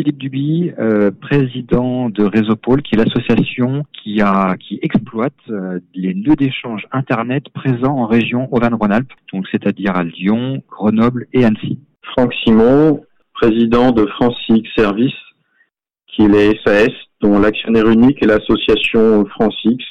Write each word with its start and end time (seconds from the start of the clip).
Philippe 0.00 0.16
Duby, 0.16 0.72
euh, 0.78 1.10
président 1.10 2.08
de 2.08 2.24
Réseaupole, 2.24 2.80
qui 2.80 2.94
est 2.94 2.98
l'association 2.98 3.84
qui 3.92 4.22
a 4.22 4.56
qui 4.56 4.78
exploite 4.80 5.34
euh, 5.50 5.78
les 5.94 6.14
nœuds 6.14 6.36
d'échange 6.36 6.86
internet 6.90 7.50
présents 7.52 7.98
en 7.98 8.06
région 8.06 8.48
Auvergne-Rhône-Alpes, 8.50 9.12
donc 9.30 9.46
c'est-à-dire 9.50 9.94
à 9.94 10.04
Lyon, 10.04 10.62
Grenoble 10.70 11.26
et 11.34 11.44
Annecy. 11.44 11.80
Franck 12.02 12.32
Simon, 12.42 13.02
président 13.34 13.92
de 13.92 14.06
Francic 14.06 14.66
Service, 14.74 15.12
qui 16.06 16.22
est 16.22 16.28
les 16.28 16.58
SAS, 16.64 16.94
dont 17.20 17.38
l'actionnaire 17.38 17.86
unique 17.90 18.22
est 18.22 18.26
l'association 18.26 19.26
Francix 19.26 19.84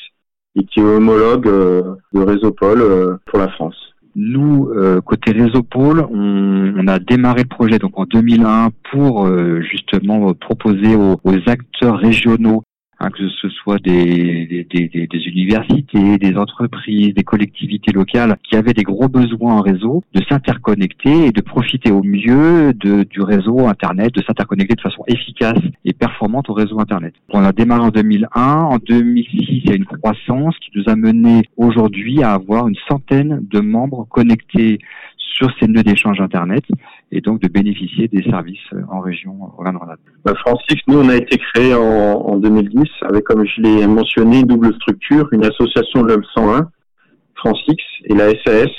et 0.55 0.63
qui 0.63 0.80
est 0.80 0.84
homologue 0.84 1.48
euh, 1.48 1.98
de 2.13 2.21
Réseaupole 2.21 2.82
euh, 2.82 3.18
pour 3.27 3.38
la 3.38 3.49
France. 3.49 3.88
Nous, 4.22 4.70
euh, 4.76 5.00
côté 5.00 5.32
réseau 5.32 5.64
Pôle, 5.64 6.05
on, 6.12 6.88
a 6.88 7.00
démarré 7.00 7.44
le 7.44 7.48
projet 7.48 7.80
donc 7.80 7.98
en 7.98 8.04
2001 8.04 8.70
pour 8.91 9.30
justement 9.62 10.34
proposer 10.34 10.96
aux, 10.96 11.20
acteurs 11.48 11.98
régionaux 11.98 12.63
Hein, 13.02 13.12
que 13.12 13.30
ce 13.30 13.48
soit 13.48 13.80
des, 13.81 14.67
universités, 15.26 16.17
des 16.17 16.35
entreprises, 16.35 17.13
des 17.13 17.23
collectivités 17.23 17.94
locales 17.94 18.35
qui 18.44 18.57
avaient 18.57 18.73
des 18.73 18.84
gros 18.84 19.07
besoins 19.07 19.53
en 19.53 19.62
réseau, 19.62 20.03
de 20.13 20.21
s'interconnecter 20.27 21.27
et 21.27 21.31
de 21.31 21.40
profiter 21.40 21.91
au 21.91 22.04
mieux 22.04 22.73
du 22.73 23.21
réseau 23.21 23.67
Internet, 23.67 24.13
de 24.16 24.21
s'interconnecter 24.21 24.76
de 24.76 24.81
façon 24.81 25.04
efficace 25.07 25.59
et 25.85 25.93
performante 25.93 26.49
au 26.49 26.54
réseau 26.54 26.81
Internet. 26.81 27.13
On 27.30 27.41
a 27.41 27.54
démarré 27.54 27.84
en 27.84 27.90
2001, 27.90 28.27
en 28.35 28.77
2006 28.80 29.48
il 29.48 29.70
y 29.70 29.71
a 29.71 29.76
une 29.76 29.85
croissance 29.85 30.57
qui 30.59 30.71
nous 30.76 30.84
a 30.87 30.98
mené 30.98 31.43
aujourd'hui 31.55 32.21
à 32.21 32.34
avoir 32.34 32.68
une 32.68 32.76
centaine 32.90 33.40
de 33.49 33.62
membres 33.62 34.07
connectés 34.09 34.79
sur 35.18 35.49
ces 35.57 35.68
nœuds 35.68 35.84
d'échange 35.84 36.20
Internet 36.20 36.65
et 37.12 37.21
donc 37.21 37.41
de 37.41 37.48
bénéficier 37.48 38.07
des 38.07 38.24
services 38.24 38.60
euh, 38.74 38.82
en 38.90 38.99
région 38.99 39.35
Auvergne-Rhône-Alpes. 39.57 39.99
Bah, 40.24 40.34
Francis, 40.35 40.77
nous 40.88 40.99
on 40.99 41.10
a 41.10 41.15
été 41.15 41.38
créé 41.38 41.74
en, 41.74 41.82
en 41.82 42.38
2010 42.38 42.84
avec, 43.02 43.24
comme 43.24 43.46
je 43.46 43.62
l'ai 43.62 43.88
mentionné, 43.88 44.40
une 44.40 44.48
double 44.48 44.74
structure, 44.76 45.27
une 45.32 45.46
association 45.46 46.04
de 46.04 46.10
l'homme 46.10 46.26
101, 46.35 46.70
Francix, 47.35 47.77
et 48.05 48.13
la 48.13 48.30
SAS, 48.46 48.70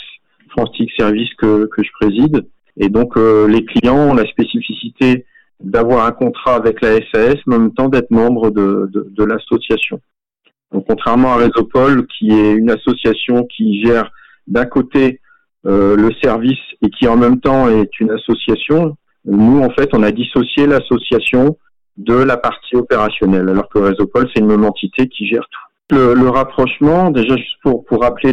Francix 0.50 0.92
Service 0.96 1.32
que, 1.38 1.66
que 1.66 1.82
je 1.82 1.90
préside. 2.00 2.46
Et 2.76 2.88
donc 2.88 3.16
euh, 3.16 3.48
les 3.48 3.64
clients 3.64 4.10
ont 4.10 4.14
la 4.14 4.26
spécificité 4.26 5.26
d'avoir 5.60 6.06
un 6.06 6.12
contrat 6.12 6.54
avec 6.54 6.80
la 6.80 6.98
SAS, 7.12 7.36
mais 7.46 7.56
en 7.56 7.60
même 7.60 7.74
temps 7.74 7.88
d'être 7.88 8.10
membre 8.10 8.50
de, 8.50 8.88
de, 8.92 9.08
de 9.10 9.24
l'association. 9.24 10.00
Donc 10.72 10.86
contrairement 10.88 11.32
à 11.32 11.36
Réseaupol, 11.36 12.06
qui 12.06 12.30
est 12.30 12.52
une 12.52 12.70
association 12.70 13.44
qui 13.44 13.82
gère 13.82 14.10
d'un 14.46 14.66
côté 14.66 15.04
euh, 15.06 15.16
le 15.64 16.10
service 16.22 16.58
et 16.82 16.90
qui 16.90 17.06
en 17.06 17.16
même 17.16 17.40
temps 17.40 17.68
est 17.68 18.00
une 18.00 18.10
association, 18.10 18.96
nous 19.24 19.60
en 19.60 19.70
fait 19.70 19.90
on 19.92 20.02
a 20.02 20.10
dissocié 20.10 20.66
l'association 20.66 21.56
de 21.96 22.14
la 22.14 22.36
partie 22.36 22.76
opérationnelle, 22.76 23.48
alors 23.48 23.68
que 23.68 23.78
Réseaupol 23.78 24.28
c'est 24.32 24.40
une 24.40 24.46
même 24.46 24.64
entité 24.64 25.08
qui 25.08 25.28
gère 25.28 25.46
tout. 25.50 25.70
Le, 25.96 26.28
rapprochement, 26.28 27.10
déjà 27.10 27.36
juste 27.36 27.58
pour, 27.62 27.84
pour 27.84 28.02
rappeler 28.02 28.32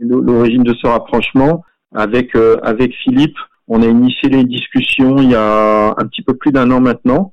l'origine 0.00 0.62
de 0.62 0.74
ce 0.74 0.86
rapprochement, 0.86 1.64
avec, 1.94 2.36
euh, 2.36 2.56
avec 2.62 2.94
Philippe, 3.02 3.36
on 3.66 3.82
a 3.82 3.86
initié 3.86 4.28
les 4.28 4.44
discussions 4.44 5.18
il 5.18 5.30
y 5.30 5.34
a 5.34 5.88
un 5.88 6.06
petit 6.06 6.22
peu 6.22 6.34
plus 6.34 6.52
d'un 6.52 6.70
an 6.70 6.80
maintenant. 6.80 7.32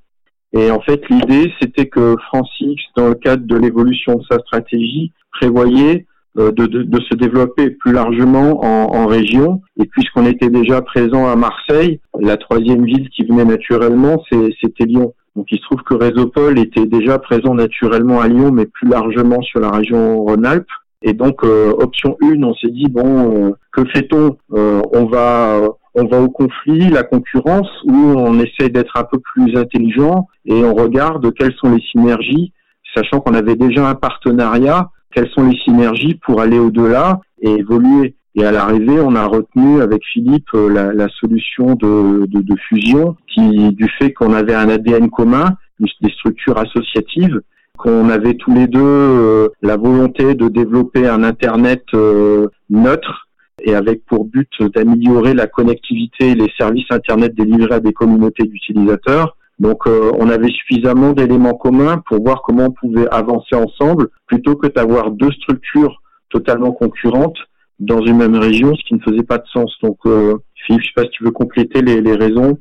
Et 0.53 0.72
en 0.72 0.79
fait, 0.79 1.02
l'idée, 1.09 1.52
c'était 1.61 1.88
que 1.88 2.16
Francis, 2.27 2.79
dans 2.95 3.09
le 3.09 3.16
cadre 3.16 3.45
de 3.45 3.55
l'évolution 3.55 4.16
de 4.16 4.23
sa 4.29 4.39
stratégie, 4.39 5.11
prévoyait 5.31 6.00
euh, 6.00 6.03
de, 6.36 6.50
de, 6.52 6.83
de, 6.83 7.02
se 7.02 7.16
développer 7.16 7.69
plus 7.72 7.94
largement 7.94 8.63
en, 8.63 8.96
en 8.96 9.06
région. 9.06 9.62
Et 9.79 9.85
puisqu'on 9.85 10.25
était 10.25 10.50
déjà 10.50 10.81
présent 10.81 11.28
à 11.28 11.35
Marseille, 11.35 12.00
la 12.19 12.38
troisième 12.38 12.85
ville 12.85 13.09
qui 13.09 13.25
venait 13.25 13.46
naturellement, 13.46 14.22
c'était 14.29 14.85
Lyon. 14.85 15.13
Donc 15.35 15.47
il 15.51 15.57
se 15.57 15.63
trouve 15.63 15.81
que 15.84 15.96
Réseaupol 15.96 16.57
était 16.59 16.85
déjà 16.85 17.19
présent 17.19 17.53
naturellement 17.53 18.22
à 18.22 18.28
Lyon, 18.28 18.51
mais 18.51 18.66
plus 18.66 18.88
largement 18.88 19.41
sur 19.41 19.59
la 19.59 19.69
région 19.69 20.23
Rhône-Alpes. 20.23 20.68
Et 21.01 21.13
donc 21.13 21.44
euh, 21.44 21.73
option 21.78 22.18
1, 22.23 22.41
on 22.41 22.53
s'est 22.56 22.72
dit 22.72 22.88
bon, 22.90 23.47
euh, 23.47 23.52
que 23.72 23.84
fait-on? 23.85 24.38
On 24.50 25.06
va 25.06 25.62
on 25.96 26.06
va 26.06 26.22
au 26.22 26.29
conflit, 26.29 26.90
la 26.90 27.03
concurrence, 27.03 27.69
ou 27.85 27.94
on 27.94 28.38
essaie 28.40 28.69
d'être 28.69 28.97
un 28.97 29.06
peu 29.06 29.17
plus 29.19 29.56
intelligent 29.56 30.28
et 30.46 30.63
on 30.63 30.75
regarde 30.75 31.34
quelles 31.34 31.53
sont 31.53 31.72
les 31.73 31.81
synergies, 31.91 32.52
sachant 32.94 33.22
qu'on 33.22 33.34
avait 33.34 33.56
déjà 33.56 33.88
un 33.88 33.96
partenariat 33.96 34.90
quelles 35.16 35.30
sont 35.30 35.46
les 35.46 35.58
synergies 35.59 36.20
pour 36.26 36.42
aller 36.42 36.59
au-delà 36.59 37.22
et 37.42 37.50
évoluer. 37.50 38.16
Et 38.36 38.44
à 38.44 38.52
l'arrivée, 38.52 39.00
on 39.00 39.16
a 39.16 39.26
retenu 39.26 39.81
avec 39.81 40.03
Philippe 40.12 40.50
euh, 40.53 40.94
la, 40.94 41.08
solution 41.22 41.76
de, 41.76 42.28
fusion, 42.68 43.16
qui 43.34 43.72
du 43.72 43.90
fait 43.98 44.12
qu'on 44.12 44.34
avait 44.34 44.53
un 44.53 44.68
ADN 44.68 45.09
commun, 45.09 45.56
des 45.80 46.12
structures 46.12 46.58
associatives, 46.58 47.42
qu'on 47.78 48.09
avait 48.09 48.34
tous 48.34 48.53
les 48.53 48.68
deux 48.68 48.81
euh, 48.81 49.50
la 49.62 49.78
volonté 49.78 50.36
de 50.36 50.50
développer 50.50 51.08
un 51.08 51.24
Internet 51.24 51.84
euh, 51.94 52.47
neutre 52.70 53.28
et 53.64 53.74
avec 53.74 54.06
pour 54.06 54.26
but 54.26 54.52
d'améliorer 54.74 55.34
la 55.34 55.47
connectivité 55.47 56.32
et 56.32 56.36
les 56.36 56.52
services 56.58 56.86
Internet 56.90 57.34
délivrés 57.36 57.76
à 57.76 57.80
des 57.80 57.94
communautés 57.94 58.44
d'utilisateurs. 58.44 59.38
Donc 59.59 59.88
euh, 59.88 60.11
on 60.19 60.29
avait 60.29 60.49
suffisamment 60.49 61.13
d'éléments 61.13 61.53
communs 61.53 61.97
pour 62.07 62.21
voir 62.21 62.41
comment 62.41 62.66
on 62.66 62.71
pouvait 62.71 63.07
avancer 63.09 63.55
ensemble 63.55 64.09
plutôt 64.27 64.55
que 64.55 64.67
d'avoir 64.67 65.11
deux 65.11 65.31
structures 65.31 66.01
totalement 66.29 66.71
concurrentes 66.71 67.38
dans 67.79 68.01
une 68.05 68.17
même 68.17 68.35
région, 68.35 68.73
ce 68.75 68.83
qui 68.85 68.95
ne 68.95 68.99
faisait 68.99 69.23
pas 69.23 69.38
de 69.38 69.47
sens. 69.47 69.73
Donc 69.81 69.97
euh, 70.05 70.38
Philippe, 70.66 70.81
je 70.83 70.88
sais 70.88 70.93
pas 70.95 71.03
si 71.03 71.09
tu 71.11 71.23
veux 71.23 71.31
compléter 71.31 71.81
les 71.81 72.16
raisons. 72.16 72.57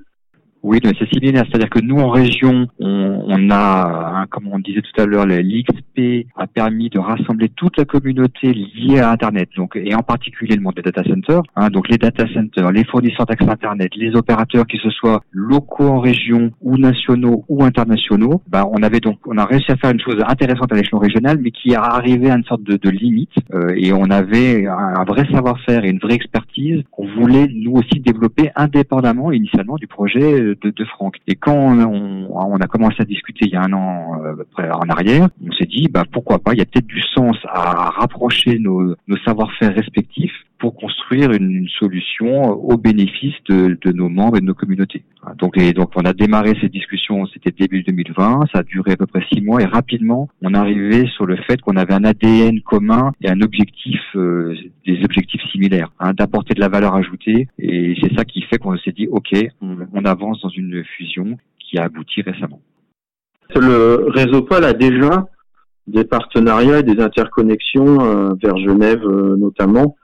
Oui, 0.65 0.81
c'est 0.83 1.13
similaire. 1.13 1.45
C'est-à-dire 1.47 1.69
que 1.69 1.81
nous, 1.81 1.99
en 1.99 2.09
région, 2.09 2.67
on, 2.79 3.51
a, 3.51 4.23
hein, 4.23 4.27
comme 4.31 4.49
on 4.51 4.59
disait 4.59 4.81
tout 4.81 4.99
à 4.99 5.05
l'heure, 5.05 5.27
l'XP 5.27 6.27
a 6.37 6.47
permis 6.47 6.89
de 6.89 6.99
rassembler 6.99 7.51
toute 7.51 7.77
la 7.77 7.85
communauté 7.85 8.55
liée 8.55 8.99
à 8.99 9.11
Internet, 9.11 9.51
donc 9.59 9.77
et 9.77 9.95
en 9.95 10.03
particulier 10.03 10.57
le 10.57 10.63
monde 10.63 10.73
des 10.77 10.81
data 10.81 11.03
centers. 11.05 11.43
Hein, 11.55 11.69
donc 11.69 11.91
les 11.91 11.99
data 11.99 12.25
centers, 12.33 12.73
les 12.73 12.85
fournisseurs 12.85 13.27
d'accès 13.27 13.47
Internet, 13.47 13.91
les 13.95 14.17
opérateurs, 14.17 14.67
qui 14.67 14.79
se 14.79 14.89
soient 14.89 15.23
locaux 15.33 15.87
en 15.87 16.01
région 16.01 16.51
ou 16.63 16.79
nationaux 16.79 17.45
ou 17.51 17.63
internationaux. 17.63 18.41
Bah, 18.49 18.67
on 18.73 18.83
avait 18.83 19.01
donc, 19.01 19.19
on 19.27 19.37
a 19.37 19.45
réussi 19.45 19.71
à 19.71 19.77
faire 19.77 19.91
une 19.91 20.01
chose 20.01 20.17
intéressante 20.27 20.73
à 20.73 20.77
l'échelon 20.77 20.99
régional, 20.99 21.39
mais 21.43 21.51
qui 21.51 21.75
a 21.75 21.83
arrivé 21.83 22.31
à 22.31 22.37
une 22.37 22.45
sorte 22.45 22.63
de, 22.63 22.79
de 22.79 22.89
limite. 22.89 23.35
Euh, 23.53 23.75
et 23.77 23.93
on 23.93 24.09
avait 24.09 24.67
un, 24.67 25.05
vrai 25.05 25.27
savoir-faire 25.31 25.85
et 25.85 25.91
une 25.91 25.99
vraie 25.99 26.15
expertise 26.15 26.83
qu'on 26.91 27.07
voulait 27.07 27.49
nous 27.53 27.73
aussi 27.73 28.01
développer 28.01 28.51
indépendamment 28.57 29.31
initialement 29.31 29.77
du 29.77 29.87
projet 29.87 30.54
de, 30.61 30.85
Franck. 30.85 31.17
Et 31.27 31.35
quand 31.35 31.79
on, 31.79 32.57
a 32.61 32.67
commencé 32.67 32.97
à 33.01 33.05
discuter 33.05 33.47
il 33.47 33.53
y 33.53 33.57
a 33.57 33.63
un 33.63 33.73
an 33.73 34.21
euh, 34.25 34.71
en 34.73 34.89
arrière, 34.89 35.29
on 35.47 35.53
s'est 35.53 35.67
dit 35.67 35.89
bah 35.89 36.05
pourquoi 36.11 36.39
pas, 36.39 36.53
il 36.53 36.59
y 36.59 36.63
a 36.63 36.65
peut-être 36.65 36.87
du 36.87 37.03
sens 37.15 37.37
à 37.49 37.91
rapprocher 37.91 38.59
nos, 38.59 38.95
savoir-faire 39.25 39.75
respectifs 39.75 40.44
pour 40.65 40.77
construire 40.77 41.31
une, 41.33 41.69
solution 41.79 42.53
au 42.53 42.79
bénéfice 42.79 43.35
de, 43.51 43.93
nos 43.93 44.09
membres 44.09 44.39
et 44.39 44.41
de 44.41 44.47
nos 44.47 44.55
communautés. 44.55 45.05
Donc, 45.37 45.57
on 45.95 46.05
a 46.07 46.15
démarré 46.15 46.55
ces 46.63 46.71
discussions, 46.71 47.27
c'était 47.27 47.51
début 47.51 47.83
2020, 47.83 48.47
ça 48.51 48.61
a 48.61 48.63
duré 48.63 48.93
à 48.93 48.97
peu 48.97 49.05
près 49.05 49.23
six 49.31 49.43
mois 49.43 49.61
et 49.61 49.67
rapidement 49.67 50.31
on 50.41 50.55
arrivait 50.55 51.05
sur 51.17 51.27
le 51.27 51.37
fait 51.37 51.61
qu'on 51.61 51.77
avait 51.77 51.93
un 51.93 52.05
ADN 52.05 52.63
commun 52.63 53.13
et 53.21 53.29
un 53.29 53.43
objectif, 53.43 54.01
euh, 54.17 54.57
des 54.87 55.05
objectifs 55.05 55.43
similaires, 55.53 55.91
hein, 56.01 56.15
d'apporter 56.15 56.55
de 56.55 56.61
la 56.61 56.71
valeur 56.71 56.95
ajoutée 56.95 57.47
et 57.59 57.95
c'est 58.01 58.15
ça 58.17 58.25
qui 58.25 58.41
fait 58.41 58.57
qu'on 58.57 58.75
s'est 58.79 58.93
dit 58.93 59.07
ok, 59.09 59.37
on 59.61 60.05
avance 60.07 60.41
dans 60.41 60.49
une 60.49 60.83
fusion 60.97 61.37
qui 61.59 61.77
a 61.77 61.85
abouti 61.85 62.23
récemment. 62.23 62.63
Le 63.55 64.07
réseau 64.09 64.41
Paul 64.41 64.65
a 64.65 64.73
déjà 64.73 65.27
des 65.87 66.05
partenariats 66.05 66.79
et 66.79 66.83
des 66.83 67.03
interconnexions 67.03 68.01
euh, 68.01 68.31
vers 68.43 68.57
Genève 68.57 69.05
euh, 69.05 69.37
notamment. 69.37 69.97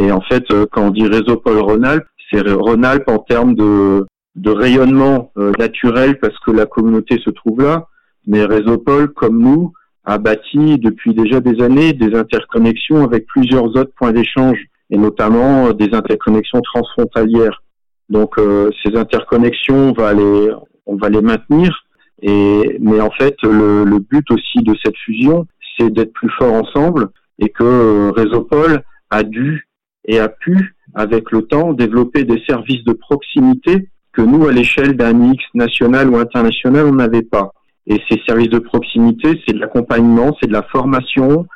Et 0.00 0.10
en 0.10 0.20
fait, 0.22 0.44
euh, 0.50 0.66
quand 0.72 0.88
on 0.88 0.90
dit 0.90 1.06
réseau 1.06 1.36
Paul 1.36 1.58
Rhône-Alpes, 1.58 2.06
c'est 2.32 2.40
Rhône-Alpes 2.50 3.08
en 3.08 3.18
termes 3.18 3.54
de, 3.54 4.06
de 4.34 4.50
rayonnement 4.50 5.32
naturel 5.58 6.18
parce 6.20 6.38
que 6.46 6.50
la 6.50 6.66
communauté 6.66 7.18
se 7.24 7.30
trouve 7.30 7.62
là. 7.62 7.86
Mais 8.26 8.44
réseau 8.44 8.78
Paul, 8.78 9.12
comme 9.12 9.38
nous, 9.38 9.72
a 10.04 10.18
bâti 10.18 10.78
depuis 10.78 11.14
déjà 11.14 11.40
des 11.40 11.62
années 11.62 11.92
des 11.92 12.16
interconnexions 12.16 13.04
avec 13.04 13.26
plusieurs 13.26 13.64
autres 13.64 13.92
points 13.96 14.12
d'échange 14.12 14.58
et 14.90 14.98
notamment 14.98 15.72
des 15.72 15.90
interconnexions 15.92 16.60
transfrontalières. 16.62 17.62
Donc 18.08 18.38
euh, 18.38 18.70
ces 18.82 18.96
interconnexions, 18.96 19.90
on 19.90 19.92
va 19.92 20.12
les, 20.14 20.50
on 20.86 20.96
va 20.96 21.08
les 21.08 21.22
maintenir. 21.22 21.84
Et 22.22 22.76
mais 22.80 23.00
en 23.00 23.10
fait, 23.10 23.36
le, 23.42 23.84
le 23.84 23.98
but 23.98 24.28
aussi 24.30 24.62
de 24.62 24.74
cette 24.84 24.96
fusion, 24.96 25.46
c'est 25.78 25.90
d'être 25.90 26.12
plus 26.12 26.30
fort 26.38 26.52
ensemble 26.54 27.08
et 27.38 27.48
que 27.48 27.64
euh, 27.64 28.10
Réseaupol 28.10 28.82
a 29.10 29.22
dû 29.22 29.66
et 30.04 30.18
a 30.18 30.28
pu, 30.28 30.74
avec 30.94 31.30
le 31.30 31.42
temps, 31.42 31.72
développer 31.72 32.24
des 32.24 32.42
services 32.48 32.84
de 32.84 32.92
proximité 32.92 33.88
que 34.12 34.22
nous, 34.22 34.46
à 34.46 34.52
l'échelle 34.52 34.96
d'un 34.96 35.32
X 35.32 35.42
national 35.54 36.10
ou 36.10 36.16
international, 36.16 36.86
on 36.86 36.94
n'avait 36.94 37.22
pas. 37.22 37.52
Et 37.86 38.00
ces 38.08 38.20
services 38.26 38.50
de 38.50 38.58
proximité, 38.58 39.40
c'est 39.46 39.54
de 39.54 39.60
l'accompagnement, 39.60 40.36
c'est 40.40 40.48
de 40.48 40.52
la 40.52 40.62
formation, 40.64 41.46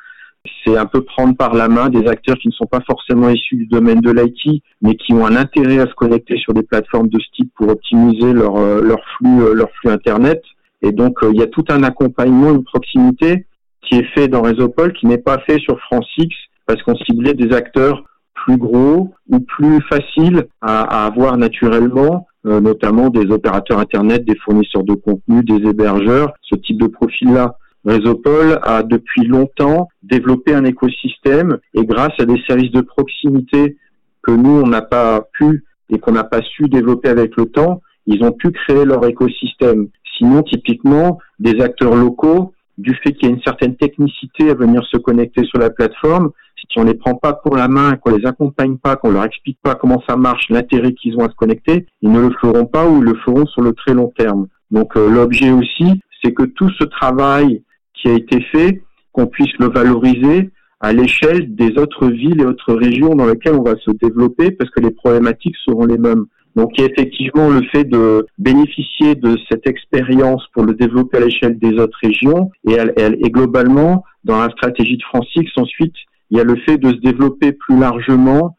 c'est 0.63 0.77
un 0.77 0.85
peu 0.85 1.01
prendre 1.01 1.35
par 1.35 1.53
la 1.53 1.67
main 1.67 1.89
des 1.89 2.07
acteurs 2.07 2.37
qui 2.37 2.47
ne 2.47 2.53
sont 2.53 2.65
pas 2.65 2.81
forcément 2.81 3.29
issus 3.29 3.55
du 3.55 3.65
domaine 3.67 3.99
de 3.99 4.11
l'IT, 4.11 4.61
mais 4.81 4.95
qui 4.95 5.13
ont 5.13 5.25
un 5.25 5.35
intérêt 5.35 5.79
à 5.79 5.87
se 5.87 5.93
connecter 5.93 6.37
sur 6.37 6.53
des 6.53 6.63
plateformes 6.63 7.09
de 7.09 7.19
ce 7.19 7.25
type 7.35 7.51
pour 7.55 7.69
optimiser 7.69 8.33
leur, 8.33 8.57
euh, 8.57 8.81
leur 8.81 8.99
flux, 9.17 9.41
euh, 9.41 9.53
leur 9.53 9.69
flux 9.71 9.89
Internet. 9.89 10.41
Et 10.81 10.91
donc, 10.91 11.17
il 11.23 11.39
y 11.39 11.41
a 11.41 11.47
tout 11.47 11.65
un 11.69 11.83
accompagnement, 11.83 12.51
une 12.51 12.63
proximité 12.63 13.45
qui 13.81 13.95
est 13.95 14.07
fait 14.13 14.27
dans 14.27 14.41
Réseaupol, 14.41 14.93
qui 14.93 15.07
n'est 15.07 15.17
pas 15.17 15.39
fait 15.39 15.59
sur 15.59 15.79
FranceX, 15.79 16.29
parce 16.65 16.81
qu'on 16.83 16.95
ciblait 16.95 17.33
des 17.33 17.55
acteurs 17.55 18.03
plus 18.45 18.57
gros 18.57 19.13
ou 19.29 19.39
plus 19.39 19.81
faciles 19.89 20.45
à, 20.61 21.05
avoir 21.05 21.37
naturellement, 21.37 22.27
notamment 22.43 23.09
des 23.09 23.31
opérateurs 23.31 23.79
Internet, 23.79 24.23
des 24.23 24.35
fournisseurs 24.35 24.83
de 24.83 24.93
contenu, 24.93 25.43
des 25.43 25.67
hébergeurs, 25.67 26.33
ce 26.43 26.55
type 26.55 26.79
de 26.79 26.87
profil-là. 26.87 27.57
Réseaupol 27.85 28.59
a 28.63 28.83
depuis 28.83 29.25
longtemps 29.25 29.89
développé 30.03 30.53
un 30.53 30.63
écosystème 30.63 31.57
et 31.73 31.85
grâce 31.85 32.13
à 32.19 32.25
des 32.25 32.39
services 32.47 32.71
de 32.71 32.81
proximité 32.81 33.77
que 34.21 34.31
nous, 34.31 34.61
on 34.63 34.67
n'a 34.67 34.81
pas 34.81 35.21
pu 35.33 35.63
et 35.89 35.99
qu'on 35.99 36.11
n'a 36.11 36.23
pas 36.23 36.41
su 36.41 36.67
développer 36.67 37.09
avec 37.09 37.35
le 37.37 37.45
temps, 37.45 37.81
ils 38.07 38.23
ont 38.23 38.31
pu 38.31 38.51
créer 38.51 38.85
leur 38.85 39.05
écosystème. 39.05 39.87
Sinon, 40.17 40.43
typiquement, 40.43 41.19
des 41.39 41.61
acteurs 41.61 41.95
locaux, 41.95 42.53
du 42.77 42.93
fait 42.95 43.13
qu'il 43.13 43.29
y 43.29 43.31
a 43.31 43.35
une 43.35 43.41
certaine 43.41 43.75
technicité 43.75 44.49
à 44.49 44.53
venir 44.53 44.83
se 44.85 44.97
connecter 44.97 45.43
sur 45.45 45.59
la 45.59 45.69
plateforme, 45.69 46.31
si 46.57 46.79
on 46.79 46.83
les 46.83 46.93
prend 46.93 47.15
pas 47.15 47.33
pour 47.33 47.55
la 47.55 47.67
main, 47.67 47.95
qu'on 47.95 48.15
les 48.15 48.25
accompagne 48.25 48.77
pas, 48.77 48.95
qu'on 48.95 49.11
leur 49.11 49.25
explique 49.25 49.59
pas 49.61 49.75
comment 49.75 50.01
ça 50.07 50.15
marche, 50.15 50.49
l'intérêt 50.49 50.93
qu'ils 50.93 51.15
ont 51.17 51.25
à 51.25 51.29
se 51.29 51.35
connecter, 51.35 51.85
ils 52.01 52.11
ne 52.11 52.19
le 52.19 52.31
feront 52.41 52.65
pas 52.65 52.87
ou 52.87 52.99
ils 52.99 53.05
le 53.05 53.15
feront 53.25 53.45
sur 53.45 53.61
le 53.61 53.73
très 53.73 53.93
long 53.93 54.11
terme. 54.17 54.47
Donc 54.71 54.97
euh, 54.97 55.09
l'objet 55.09 55.51
aussi, 55.51 56.01
c'est 56.23 56.33
que 56.33 56.43
tout 56.43 56.69
ce 56.79 56.83
travail 56.83 57.63
qui 57.93 58.09
a 58.09 58.13
été 58.13 58.41
fait, 58.51 58.81
qu'on 59.11 59.27
puisse 59.27 59.53
le 59.59 59.67
valoriser 59.67 60.49
à 60.81 60.91
l'échelle 60.91 61.55
des 61.55 61.77
autres 61.77 62.07
villes 62.07 62.41
et 62.41 62.45
autres 62.45 62.73
régions 62.73 63.15
dans 63.15 63.25
lesquelles 63.25 63.55
on 63.55 63.63
va 63.63 63.75
se 63.77 63.91
développer 63.91 64.51
parce 64.51 64.69
que 64.71 64.81
les 64.81 64.91
problématiques 64.91 65.55
seront 65.65 65.85
les 65.85 65.97
mêmes. 65.97 66.25
Donc 66.55 66.71
il 66.77 66.81
y 66.81 66.83
a 66.83 66.91
effectivement 66.91 67.49
le 67.49 67.61
fait 67.71 67.83
de 67.83 68.25
bénéficier 68.37 69.15
de 69.15 69.37
cette 69.49 69.67
expérience 69.67 70.45
pour 70.53 70.63
le 70.63 70.73
développer 70.73 71.17
à 71.17 71.21
l'échelle 71.21 71.57
des 71.59 71.73
autres 71.79 71.97
régions 72.01 72.49
et, 72.67 72.75
et, 72.97 73.29
globalement 73.29 74.03
dans 74.23 74.39
la 74.39 74.49
stratégie 74.51 74.97
de 74.97 75.03
Francix 75.03 75.49
ensuite 75.57 75.95
il 76.29 76.37
y 76.37 76.41
a 76.41 76.43
le 76.43 76.55
fait 76.57 76.77
de 76.77 76.89
se 76.89 76.99
développer 77.01 77.51
plus 77.51 77.79
largement 77.79 78.55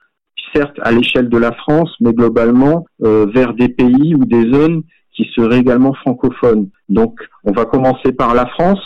certes 0.55 0.79
à 0.83 0.93
l'échelle 0.93 1.29
de 1.29 1.39
la 1.39 1.53
France 1.53 1.95
mais 2.01 2.13
globalement 2.13 2.87
euh, 3.03 3.27
vers 3.35 3.55
des 3.55 3.69
pays 3.69 4.15
ou 4.15 4.25
des 4.25 4.51
zones 4.51 4.83
qui 5.15 5.27
seraient 5.35 5.59
également 5.61 5.95
francophones. 5.95 6.69
Donc 6.89 7.19
on 7.45 7.53
va 7.53 7.65
commencer 7.65 8.13
par 8.13 8.35
la 8.35 8.47
France 8.47 8.81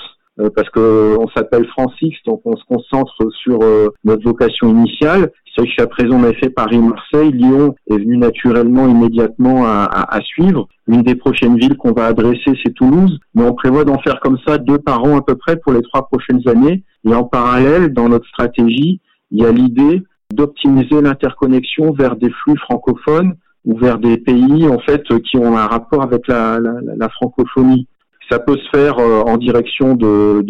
parce 0.49 0.71
que 0.71 1.17
on 1.19 1.29
s'appelle 1.29 1.67
Francis, 1.67 2.15
donc 2.27 2.41
on 2.45 2.57
se 2.57 2.65
concentre 2.65 3.17
sur 3.43 3.59
euh, 3.63 3.89
notre 4.05 4.25
vocation 4.25 4.69
initiale. 4.69 5.31
C'est 5.55 5.67
jusqu'à 5.67 5.87
présent 5.87 6.19
on 6.21 6.25
a 6.25 6.33
fait 6.33 6.51
Paris-Marseille, 6.51 7.33
Lyon 7.33 7.75
est 7.91 7.99
venu 7.99 8.17
naturellement 8.17 8.89
immédiatement 8.89 9.65
à, 9.67 9.85
à, 9.85 10.21
suivre. 10.21 10.69
Une 10.87 11.03
des 11.03 11.17
prochaines 11.17 11.57
villes 11.59 11.77
qu'on 11.77 11.93
va 11.93 12.07
adresser 12.07 12.53
c'est 12.65 12.73
Toulouse, 12.75 13.19
mais 13.35 13.43
on 13.43 13.55
prévoit 13.55 13.85
d'en 13.85 13.99
faire 13.99 14.21
comme 14.21 14.39
ça 14.47 14.59
deux 14.59 14.79
par 14.79 15.05
an 15.05 15.19
à 15.19 15.23
peu 15.23 15.35
près 15.35 15.57
pour 15.57 15.73
les 15.73 15.83
trois 15.83 16.07
prochaines 16.07 16.47
années. 16.49 16.85
Et 17.05 17.15
en 17.15 17.25
parallèle, 17.25 17.93
dans 17.93 18.09
notre 18.09 18.27
stratégie, 18.29 19.01
il 19.31 19.43
y 19.43 19.45
a 19.45 19.53
l'idée 19.53 20.03
d'optimiser 20.33 21.01
l'interconnexion 21.01 21.93
vers 21.93 22.17
des 22.17 22.31
flux 22.31 22.57
francophones 22.59 23.35
ou 23.65 23.77
vers 23.77 23.99
des 23.99 24.17
pays 24.17 24.69
en 24.69 24.79
fait 24.79 25.03
qui 25.25 25.37
ont 25.37 25.57
un 25.57 25.67
rapport 25.67 26.03
avec 26.03 26.27
la, 26.29 26.59
la, 26.61 26.73
la 26.97 27.09
francophonie. 27.09 27.89
Ça 28.31 28.39
peut 28.39 28.57
se 28.57 28.79
faire 28.79 28.99
euh, 28.99 29.23
en 29.23 29.37
direction 29.39 29.95
de, 29.95 30.41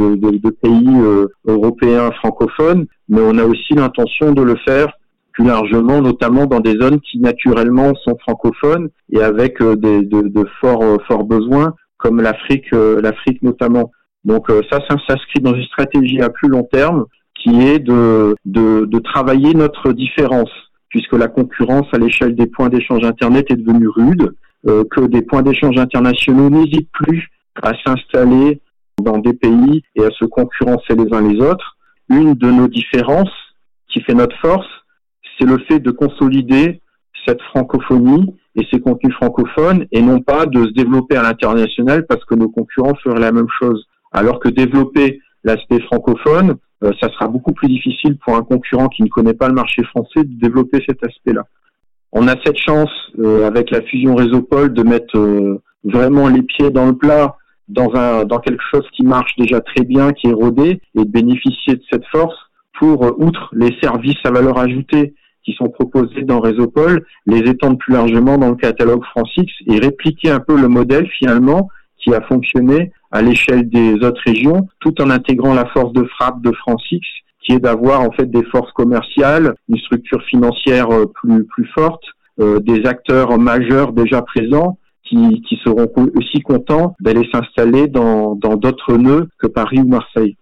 pays 0.63 0.87
euh, 0.89 1.29
européens 1.47 2.11
francophones, 2.13 2.87
mais 3.09 3.23
on 3.23 3.39
a 3.39 3.45
aussi 3.45 3.73
l'intention 3.75 4.33
de 4.33 4.43
le 4.43 4.57
faire 4.67 4.93
plus 5.33 5.47
largement, 5.47 6.03
notamment 6.03 6.45
dans 6.45 6.61
des 6.61 6.77
zones 6.77 7.01
qui 7.01 7.21
naturellement 7.21 7.95
sont 8.05 8.19
francophones 8.19 8.91
et 9.11 9.23
avec 9.23 9.63
euh, 9.63 9.77
de, 9.77 10.47
forts, 10.61 11.25
besoins, 11.25 11.75
comme 11.97 12.21
l'Afrique, 12.21 12.71
l'Afrique 12.73 13.43
notamment. 13.43 13.91
Donc 14.25 14.51
ça, 14.71 14.81
ça 14.89 14.97
s'inscrit 15.09 15.41
dans 15.41 15.55
une 15.55 15.65
stratégie 15.65 16.21
à 16.21 16.29
plus 16.29 16.49
long 16.49 16.65
terme 16.65 17.07
qui 17.35 17.63
est 17.63 17.79
de 17.79 18.99
travailler 18.99 19.55
notre 19.55 19.93
différence, 19.93 20.51
puisque 20.91 21.15
la 21.15 21.29
concurrence 21.29 21.87
à 21.93 21.99
l'échelle 21.99 22.35
des 22.35 22.47
points 22.47 22.69
d'échange 22.69 23.05
Internet 23.05 23.47
est 23.51 23.57
devenue 23.57 23.89
rude, 23.89 24.35
que 24.65 25.07
des 25.07 25.23
points 25.23 25.43
d'échange 25.43 25.79
internationaux 25.79 26.51
n'hésitent 26.51 26.91
plus 26.93 27.31
à 27.63 27.73
s'installer 27.85 28.61
dans 29.01 29.19
des 29.19 29.33
pays 29.33 29.83
et 29.97 30.05
à 30.05 30.11
se 30.11 30.25
concurrencer 30.25 30.95
les 30.97 31.13
uns 31.13 31.23
les 31.23 31.41
autres. 31.41 31.77
Une 32.09 32.35
de 32.35 32.51
nos 32.51 32.69
différences 32.69 33.33
qui 33.89 34.01
fait 34.03 34.15
notre 34.15 34.37
force, 34.39 34.67
c'est 35.39 35.47
le 35.47 35.59
fait 35.69 35.79
de 35.79 35.91
consolider 35.91 36.81
cette 37.27 37.41
francophonie 37.43 38.35
et 38.57 38.67
ces 38.73 38.81
contenus 38.81 39.15
francophones 39.15 39.87
et 39.93 40.03
non 40.03 40.21
pas 40.21 40.47
de 40.47 40.65
se 40.65 40.73
développer 40.73 41.17
à 41.17 41.23
l'international 41.23 42.07
parce 42.07 42.25
que 42.25 42.35
nos 42.35 42.49
concurrents 42.49 42.97
feraient 43.03 43.21
la 43.21 43.33
même 43.33 43.49
chose. 43.61 43.87
Alors 44.13 44.41
que 44.41 44.49
développer 44.49 45.21
l'aspect 45.45 45.81
francophone, 45.83 46.57
euh, 46.83 46.93
ça 47.01 47.09
sera 47.11 47.29
beaucoup 47.29 47.53
plus 47.53 47.69
difficile 47.69 48.17
pour 48.19 48.37
un 48.37 48.43
concurrent 48.43 48.89
qui 48.89 49.03
ne 49.03 49.09
connaît 49.09 49.35
pas 49.35 49.49
le 49.49 49.55
marché 49.55 49.83
français 49.85 50.25
de 50.25 50.41
développer 50.41 50.83
cet 50.89 51.05
aspect-là. 51.05 51.45
On 52.13 52.27
a 52.27 52.35
cette 52.45 52.59
chance 52.59 52.91
euh, 53.19 53.47
avec 53.47 53.71
la 53.71 53.83
fusion 53.83 54.17
Réseaupol 54.17 54.73
de 54.73 54.83
mettre 54.83 55.17
euh, 55.17 55.63
vraiment 55.85 56.29
les 56.29 56.43
pieds 56.43 56.71
dans 56.71 56.87
le 56.87 56.97
plat 56.97 57.37
dans 57.71 57.95
un 57.95 58.25
dans 58.25 58.39
quelque 58.39 58.63
chose 58.71 58.87
qui 58.93 59.05
marche 59.05 59.35
déjà 59.39 59.61
très 59.61 59.85
bien, 59.85 60.13
qui 60.13 60.29
est 60.29 60.33
rodé, 60.33 60.81
et 60.95 61.05
de 61.05 61.11
bénéficier 61.11 61.75
de 61.75 61.83
cette 61.91 62.07
force 62.07 62.37
pour, 62.79 63.05
euh, 63.05 63.13
outre 63.19 63.51
les 63.53 63.77
services 63.83 64.19
à 64.25 64.31
valeur 64.31 64.59
ajoutée 64.59 65.15
qui 65.45 65.53
sont 65.53 65.69
proposés 65.69 66.23
dans 66.23 66.41
Réseaupol, 66.41 67.07
les 67.27 67.39
étendre 67.39 67.79
plus 67.79 67.95
largement 67.95 68.37
dans 68.37 68.51
le 68.51 68.57
catalogue 68.57 69.05
Francix 69.05 69.51
et 69.67 69.79
répliquer 69.79 70.31
un 70.31 70.41
peu 70.41 70.61
le 70.61 70.69
modèle 70.69 71.09
finalement 71.19 71.69
qui 71.99 72.15
a 72.15 72.21
fonctionné 72.23 72.93
à 73.11 73.23
l'échelle 73.23 73.69
des 73.69 73.95
autres 74.05 74.23
régions, 74.27 74.69
tout 74.81 75.01
en 75.03 75.11
intégrant 75.11 75.55
la 75.55 75.67
force 75.67 75.93
de 75.93 76.05
frappe 76.05 76.43
de 76.43 76.53
Francix, 76.53 77.01
qui 77.43 77.53
est 77.53 77.59
d'avoir 77.59 78.03
en 78.03 78.11
fait 78.13 78.31
des 78.31 78.45
forces 78.45 78.73
commerciales, 78.73 79.55
une 79.69 79.79
structure 79.79 80.23
financière 80.25 80.91
euh, 80.91 81.07
plus 81.07 81.45
plus 81.45 81.67
forte, 81.75 82.05
euh, 82.41 82.61
des 82.61 82.87
acteurs 82.87 83.39
majeurs 83.39 83.93
déjà 83.93 84.23
présents 84.23 84.79
qui, 85.11 85.59
seront 85.65 85.91
aussi 86.17 86.41
contents 86.41 86.95
d'aller 87.01 87.29
s'installer 87.33 87.89
dans 87.89 88.35
d'autres 88.35 88.97
nœuds 88.97 89.29
que 89.39 89.47
Paris 89.47 89.81
ou 89.81 89.89
Marseille. 89.89 90.37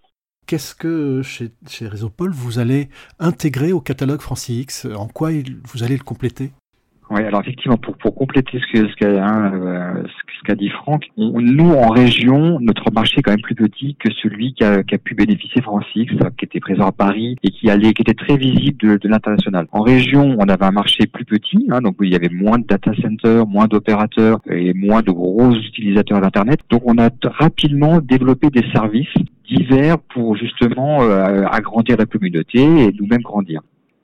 Qu'est-ce 0.45 0.73
que 0.73 1.21
chez, 1.21 1.51
chez 1.67 1.87
Réseaupol 1.87 2.31
vous 2.31 2.57
allez 2.57 2.89
intégrer 3.19 3.71
au 3.71 3.81
catalogue 3.81 4.21
X? 4.49 4.87
En 4.95 5.07
quoi 5.07 5.29
vous 5.71 5.83
allez 5.83 5.97
le 5.97 6.03
compléter? 6.03 6.51
Oui, 7.11 7.23
alors 7.23 7.41
effectivement, 7.41 7.77
pour, 7.77 7.97
pour 7.97 8.13
compléter 8.13 8.59
ce 8.59 8.71
que 8.71 8.87
ce 8.87 8.95
qu'a 8.95 9.25
hein, 9.25 9.51
euh, 9.55 10.03
ce 10.05 10.43
qu'a 10.45 10.53
dit 10.53 10.69
Franck, 10.69 11.09
nous 11.17 11.71
en 11.71 11.89
région, 11.89 12.59
notre 12.59 12.91
marché 12.91 13.17
est 13.17 13.21
quand 13.23 13.31
même 13.31 13.41
plus 13.41 13.55
petit 13.55 13.95
que 13.95 14.11
celui 14.21 14.53
qui 14.53 14.63
a, 14.63 14.83
pu 14.83 15.15
bénéficier 15.15 15.61
Francix, 15.63 16.11
qui 16.37 16.45
était 16.45 16.59
présent 16.59 16.85
à 16.85 16.91
Paris 16.91 17.35
et 17.41 17.49
qui 17.49 17.67
allait, 17.69 17.93
qui 17.93 18.03
était 18.03 18.13
très 18.13 18.37
visible 18.37 18.77
de, 18.77 18.97
de 18.97 19.09
l'international. 19.09 19.67
En 19.71 19.81
région, 19.81 20.35
on 20.37 20.47
avait 20.49 20.65
un 20.65 20.71
marché 20.71 21.07
plus 21.07 21.25
petit, 21.25 21.67
hein, 21.71 21.81
donc 21.81 21.95
il 21.99 22.11
y 22.11 22.15
avait 22.15 22.29
moins 22.29 22.59
de 22.59 22.65
data 22.65 22.91
centers, 23.01 23.47
moins 23.47 23.65
d'opérateurs 23.65 24.39
et 24.47 24.75
moins 24.75 25.01
de 25.01 25.09
gros 25.09 25.51
utilisateurs 25.51 26.21
d'internet. 26.21 26.59
Donc 26.69 26.83
on 26.85 26.99
a 26.99 27.09
rapidement 27.23 28.01
développé 28.01 28.51
des 28.51 28.69
services 28.71 29.07
divers 29.49 29.97
pour 30.13 30.37
justement 30.37 31.01
euh, 31.01 31.43
agrandir 31.49 31.97
la 31.97 32.05
communauté 32.05 32.59
et 32.59 32.91
nous-mêmes 32.99 33.21
grandir. 33.21 33.61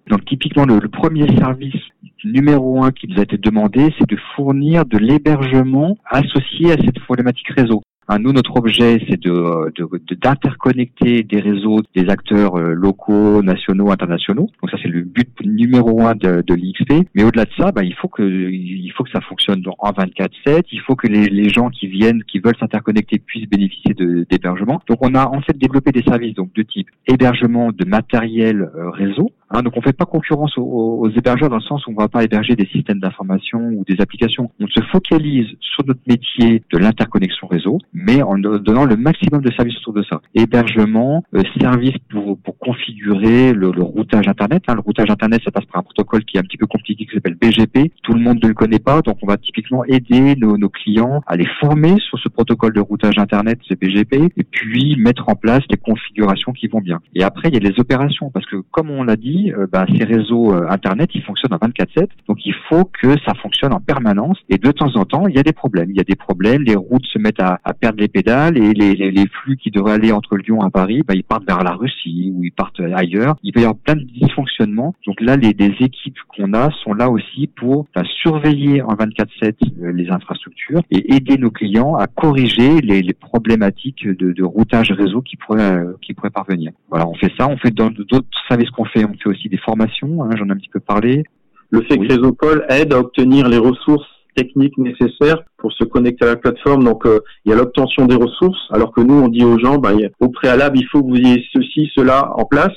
Donc 0.07 0.23
typiquement 0.25 0.65
le, 0.65 0.79
premier 0.87 1.27
service 1.37 1.75
numéro 2.23 2.83
un 2.83 2.91
qui 2.91 3.07
nous 3.07 3.19
a 3.19 3.23
été 3.23 3.37
demandé, 3.37 3.93
c'est 3.97 4.09
de 4.09 4.17
fournir 4.35 4.85
de 4.85 4.97
l'hébergement 4.97 5.97
associé 6.09 6.71
à 6.71 6.77
cette 6.77 6.99
problématique 6.99 7.49
réseau. 7.49 7.81
Un, 8.07 8.19
nous, 8.19 8.33
notre 8.33 8.55
objet, 8.55 9.03
c'est 9.09 9.19
de, 9.19 9.73
d'interconnecter 10.21 11.23
des 11.23 11.39
réseaux 11.39 11.81
des 11.95 12.07
acteurs 12.09 12.55
euh, 12.55 12.73
locaux, 12.73 13.41
nationaux, 13.41 13.91
internationaux. 13.91 14.47
Donc 14.61 14.69
ça, 14.69 14.77
c'est 14.79 14.89
le 14.89 15.01
but 15.01 15.27
numéro 15.43 16.03
un 16.03 16.13
de, 16.13 16.43
de 16.45 16.53
l'XP. 16.53 17.07
Mais 17.15 17.23
au-delà 17.23 17.45
de 17.45 17.51
ça, 17.57 17.71
bah, 17.71 17.83
il 17.83 17.95
faut 17.95 18.07
que 18.07 18.21
il 18.21 18.91
faut 18.95 19.03
que 19.03 19.09
ça 19.09 19.21
fonctionne 19.21 19.63
en 19.79 19.91
24/7. 19.91 20.65
Il 20.71 20.81
faut 20.81 20.95
que 20.95 21.07
les, 21.07 21.29
les 21.29 21.49
gens 21.49 21.69
qui 21.69 21.87
viennent, 21.87 22.23
qui 22.25 22.37
veulent 22.37 22.57
s'interconnecter, 22.59 23.17
puissent 23.17 23.49
bénéficier 23.49 23.95
d'hébergement. 24.29 24.81
Donc 24.87 24.99
on 25.01 25.15
a 25.15 25.25
en 25.25 25.41
fait 25.41 25.57
développé 25.57 25.91
des 25.91 26.03
services 26.03 26.35
donc 26.35 26.53
de 26.53 26.61
type 26.61 26.89
hébergement 27.07 27.71
de 27.71 27.85
matériel 27.85 28.69
euh, 28.75 28.91
réseau 28.91 29.31
Hein, 29.55 29.63
donc 29.63 29.77
on 29.77 29.81
fait 29.81 29.93
pas 29.93 30.05
concurrence 30.05 30.57
aux, 30.57 31.09
hébergeurs 31.15 31.49
dans 31.49 31.55
le 31.55 31.61
sens 31.61 31.87
où 31.87 31.91
on 31.91 31.93
va 31.93 32.09
pas 32.09 32.25
héberger 32.25 32.57
des 32.57 32.65
systèmes 32.65 32.99
d'information 32.99 33.59
ou 33.59 33.85
des 33.87 34.01
applications. 34.01 34.51
On 34.59 34.67
se 34.67 34.81
focalise 34.91 35.47
sur 35.61 35.85
notre 35.85 36.01
métier 36.07 36.61
de 36.73 36.77
l'interconnexion 36.77 37.47
réseau, 37.47 37.77
mais 37.93 38.21
en 38.21 38.37
donnant 38.37 38.83
le 38.83 38.97
maximum 38.97 39.41
de 39.41 39.51
services 39.53 39.77
autour 39.77 39.93
de 39.93 40.03
ça. 40.03 40.21
Hébergement, 40.33 41.23
euh, 41.35 41.41
service 41.61 41.95
pour, 42.09 42.37
pour 42.39 42.57
configurer 42.57 43.53
le, 43.53 43.71
le 43.71 43.81
routage 43.81 44.27
Internet. 44.27 44.63
Hein. 44.67 44.75
Le 44.75 44.81
routage 44.81 45.09
Internet, 45.09 45.41
ça 45.45 45.51
passe 45.51 45.63
par 45.65 45.79
un 45.79 45.83
protocole 45.83 46.25
qui 46.25 46.35
est 46.35 46.41
un 46.41 46.43
petit 46.43 46.57
peu 46.57 46.67
compliqué 46.67 47.05
qui 47.05 47.13
s'appelle 47.13 47.35
BGP. 47.35 47.93
Tout 48.03 48.13
le 48.13 48.19
monde 48.19 48.43
ne 48.43 48.49
le 48.49 48.53
connaît 48.53 48.79
pas, 48.79 49.01
donc 49.01 49.19
on 49.21 49.27
va 49.27 49.37
typiquement 49.37 49.85
aider 49.85 50.35
nos, 50.35 50.57
nos 50.57 50.69
clients 50.69 51.21
à 51.27 51.37
les 51.37 51.47
former 51.61 51.95
sur 51.99 52.19
ce 52.19 52.27
protocole 52.27 52.73
de 52.73 52.81
routage 52.81 53.17
Internet, 53.17 53.59
c'est 53.69 53.79
BGP, 53.79 54.33
et 54.35 54.43
puis 54.43 54.97
mettre 54.97 55.29
en 55.29 55.35
place 55.35 55.61
des 55.69 55.77
configurations 55.77 56.51
qui 56.51 56.67
vont 56.67 56.81
bien. 56.81 56.99
Et 57.13 57.23
après, 57.23 57.47
il 57.47 57.53
y 57.53 57.57
a 57.65 57.69
les 57.69 57.79
opérations, 57.79 58.31
parce 58.31 58.45
que 58.47 58.57
comme 58.71 58.89
on 58.89 59.03
l'a 59.03 59.15
dit, 59.15 59.44
euh, 59.51 59.67
bah, 59.71 59.85
ces 59.97 60.03
réseaux 60.03 60.53
euh, 60.53 60.67
Internet, 60.69 61.09
ils 61.13 61.23
fonctionnent 61.23 61.53
en 61.53 61.57
24/7, 61.57 62.07
donc 62.27 62.45
il 62.45 62.53
faut 62.69 62.85
que 62.85 63.17
ça 63.25 63.33
fonctionne 63.41 63.73
en 63.73 63.79
permanence. 63.79 64.37
Et 64.49 64.57
de 64.57 64.71
temps 64.71 64.95
en 64.95 65.05
temps, 65.05 65.27
il 65.27 65.35
y 65.35 65.39
a 65.39 65.43
des 65.43 65.53
problèmes. 65.53 65.89
Il 65.89 65.97
y 65.97 66.01
a 66.01 66.03
des 66.03 66.15
problèmes, 66.15 66.63
les 66.63 66.75
routes 66.75 67.05
se 67.05 67.19
mettent 67.19 67.41
à, 67.41 67.59
perdre 67.79 67.99
les 67.99 68.07
pédales 68.07 68.57
et 68.57 68.73
les, 68.73 69.25
flux 69.27 69.57
qui 69.57 69.71
devraient 69.71 69.93
aller 69.93 70.11
entre 70.11 70.37
Lyon 70.37 70.59
et 70.65 70.69
Paris, 70.69 71.01
bah, 71.05 71.13
ils 71.15 71.23
partent 71.23 71.47
vers 71.47 71.63
la 71.63 71.71
Russie 71.71 72.31
ou 72.35 72.43
ils 72.43 72.51
partent 72.51 72.79
ailleurs. 72.79 73.35
Il 73.43 73.53
peut 73.53 73.61
y 73.61 73.63
avoir 73.63 73.77
plein 73.77 73.95
de 73.95 74.03
dysfonctionnements. 74.03 74.93
Donc 75.05 75.19
là, 75.21 75.35
les, 75.35 75.55
équipes 75.79 76.17
qu'on 76.29 76.53
a 76.53 76.69
sont 76.83 76.93
là 76.93 77.09
aussi 77.09 77.47
pour 77.47 77.87
bah, 77.95 78.03
surveiller 78.21 78.81
en 78.81 78.93
24/7 78.93 79.55
euh, 79.81 79.91
les 79.91 80.09
infrastructures 80.09 80.81
et 80.91 81.15
aider 81.15 81.37
nos 81.37 81.51
clients 81.51 81.95
à 81.95 82.07
corriger 82.07 82.81
les, 82.81 83.13
problématiques 83.13 84.07
de, 84.07 84.43
routage 84.43 84.91
réseau 84.91 85.21
qui 85.21 85.37
pourraient 85.37 86.29
parvenir. 86.33 86.71
Voilà, 86.89 87.07
on 87.07 87.15
fait 87.15 87.31
ça. 87.37 87.47
On 87.47 87.57
fait 87.57 87.71
d'autres 87.71 88.25
services 88.47 88.69
qu'on 88.71 88.85
fait, 88.85 89.05
on 89.05 89.13
fait 89.13 89.24
aussi 89.29 89.49
des 89.49 89.57
formations. 89.57 90.23
Hein, 90.23 90.29
J'en 90.37 90.47
ai 90.47 90.51
un 90.51 90.55
petit 90.55 90.69
peu 90.69 90.79
parlé. 90.79 91.23
Le 91.69 91.81
fait 91.81 91.97
que 91.97 92.07
Résopol 92.07 92.65
aide 92.69 92.93
à 92.93 92.99
obtenir 92.99 93.47
les 93.47 93.57
ressources 93.57 94.07
techniques 94.35 94.77
nécessaires 94.77 95.41
pour 95.57 95.71
se 95.73 95.83
connecter 95.83 96.25
à 96.25 96.29
la 96.29 96.35
plateforme. 96.35 96.83
Donc, 96.83 97.05
euh, 97.05 97.19
il 97.45 97.49
y 97.49 97.53
a 97.53 97.57
l'obtention 97.57 98.05
des 98.05 98.15
ressources, 98.15 98.59
alors 98.71 98.91
que 98.91 99.01
nous, 99.01 99.15
on 99.15 99.27
dit 99.27 99.43
aux 99.43 99.57
gens, 99.57 99.77
bah, 99.77 99.93
au 100.19 100.29
préalable, 100.29 100.77
il 100.77 100.85
faut 100.87 101.01
que 101.01 101.09
vous 101.09 101.17
ayez 101.17 101.43
ceci, 101.53 101.89
cela 101.95 102.31
en 102.35 102.45
place. 102.45 102.73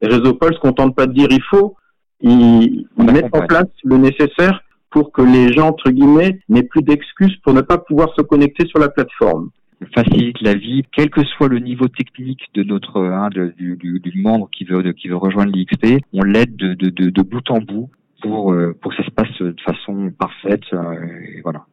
Et 0.00 0.06
Résopol 0.06 0.54
se 0.54 0.60
contente 0.60 0.94
pas 0.94 1.06
de 1.06 1.12
dire 1.12 1.28
il 1.30 1.42
faut, 1.42 1.76
ils, 2.20 2.86
mettent 2.96 3.34
en 3.34 3.46
place 3.46 3.68
le 3.82 3.96
nécessaire 3.96 4.60
pour 4.90 5.12
que 5.12 5.22
les 5.22 5.52
gens, 5.52 5.68
entre 5.68 5.90
guillemets, 5.90 6.40
n'aient 6.48 6.62
plus 6.62 6.82
d'excuses 6.82 7.36
pour 7.42 7.52
ne 7.52 7.60
pas 7.60 7.78
pouvoir 7.78 8.14
se 8.16 8.22
connecter 8.22 8.66
sur 8.66 8.78
la 8.78 8.88
plateforme 8.88 9.50
facilite 9.94 10.40
la 10.40 10.54
vie, 10.54 10.82
quel 10.92 11.10
que 11.10 11.24
soit 11.24 11.48
le 11.48 11.58
niveau 11.58 11.88
technique 11.88 12.42
de 12.54 12.62
notre 12.62 13.00
hein, 13.00 13.30
du, 13.30 13.76
du, 13.76 14.00
du, 14.00 14.20
membre 14.20 14.48
qui 14.50 14.64
veut 14.64 14.92
qui 14.92 15.08
veut 15.08 15.16
rejoindre 15.16 15.52
l'IXP, 15.52 16.02
on 16.12 16.22
l'aide 16.22 16.56
de, 16.56 16.74
de, 16.74 17.22
bout 17.22 17.48
en 17.50 17.60
bout 17.60 17.90
pour 18.22 18.52
euh, 18.52 18.76
pour 18.80 18.90
que 18.90 18.96
ça 18.96 19.04
se 19.04 19.10
passe 19.10 19.38
de 19.40 19.54
façon 19.64 20.10
parfaite. 20.18 20.64
Euh, 20.72 20.94
et 21.36 21.40
voilà. 21.42 21.66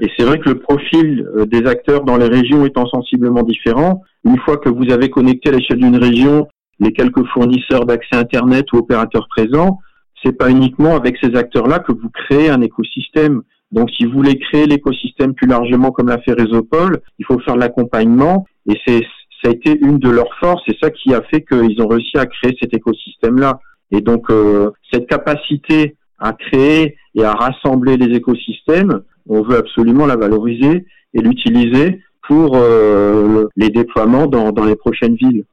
Et 0.00 0.10
c'est 0.16 0.24
vrai 0.24 0.38
que 0.38 0.50
le 0.50 0.58
profil 0.58 1.26
euh, 1.36 1.46
des 1.46 1.66
acteurs 1.66 2.04
dans 2.04 2.18
les 2.18 2.28
régions 2.28 2.66
étant 2.66 2.86
sensiblement 2.86 3.42
différent, 3.42 4.02
une 4.24 4.38
fois 4.38 4.58
que 4.58 4.68
vous 4.68 4.92
avez 4.92 5.08
connecté 5.08 5.48
à 5.48 5.52
l'échelle 5.52 5.78
d'une 5.78 5.96
région 5.96 6.48
les 6.78 6.92
quelques 6.92 7.24
fournisseurs 7.28 7.86
d'accès 7.86 8.16
Internet 8.16 8.70
ou 8.72 8.76
opérateurs 8.76 9.28
présents, 9.28 9.80
c'est 10.22 10.36
pas 10.36 10.50
uniquement 10.50 10.94
avec 10.94 11.16
ces 11.22 11.34
acteurs-là 11.34 11.78
que 11.78 11.92
vous 11.92 12.10
créez 12.10 12.50
un 12.50 12.60
écosystème. 12.60 13.42
Donc, 13.76 13.90
si 13.90 14.06
vous 14.06 14.12
voulez 14.12 14.38
créer 14.38 14.66
l'écosystème 14.66 15.34
plus 15.34 15.46
largement 15.46 15.92
comme 15.92 16.08
l'a 16.08 16.18
fait 16.22 16.32
Résopol, 16.32 17.02
il 17.18 17.26
faut 17.26 17.38
faire 17.40 17.56
de 17.56 17.60
l'accompagnement 17.60 18.46
et 18.66 18.74
c'est 18.86 19.02
ça 19.44 19.50
a 19.50 19.52
été 19.52 19.78
une 19.78 19.98
de 19.98 20.08
leurs 20.08 20.34
forces 20.40 20.62
et 20.66 20.76
ça 20.82 20.90
qui 20.90 21.12
a 21.12 21.20
fait 21.20 21.44
qu'ils 21.44 21.82
ont 21.82 21.86
réussi 21.86 22.16
à 22.16 22.24
créer 22.24 22.56
cet 22.58 22.74
écosystème-là. 22.74 23.60
Et 23.90 24.00
donc, 24.00 24.30
euh, 24.30 24.70
cette 24.90 25.06
capacité 25.06 25.94
à 26.18 26.32
créer 26.32 26.96
et 27.14 27.22
à 27.22 27.32
rassembler 27.32 27.98
les 27.98 28.16
écosystèmes, 28.16 29.02
on 29.28 29.42
veut 29.42 29.58
absolument 29.58 30.06
la 30.06 30.16
valoriser 30.16 30.86
et 31.12 31.20
l'utiliser 31.20 32.00
pour 32.26 32.56
euh, 32.56 33.44
les 33.56 33.68
déploiements 33.68 34.26
dans 34.26 34.64
les 34.64 34.76
prochaines 34.76 35.16
villes. 35.16 35.44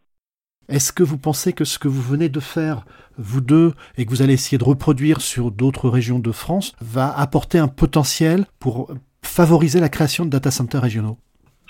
Est-ce 0.73 0.91
que 0.91 1.03
vous 1.03 1.19
pensez 1.19 1.53
que 1.53 1.65
ce 1.65 1.77
que 1.77 1.87
vous 1.87 2.01
venez 2.01 2.29
de 2.29 2.39
faire, 2.39 2.83
vous 3.19 3.41
deux, 3.41 3.73
et 3.95 4.05
que 4.05 4.09
vous 4.09 4.23
allez 4.23 4.33
essayer 4.33 4.57
de 4.57 4.63
reproduire 4.63 5.21
sur 5.21 5.51
d'autres 5.51 5.87
régions 5.87 6.17
de 6.17 6.31
France, 6.31 6.73
va 6.81 7.15
apporter 7.15 7.59
un 7.59 7.67
potentiel 7.67 8.45
pour 8.59 8.89
favoriser 9.21 9.79
la 9.79 9.89
création 9.89 10.25
de 10.25 10.31
data 10.31 10.49
centers 10.49 10.81
régionaux? 10.81 11.19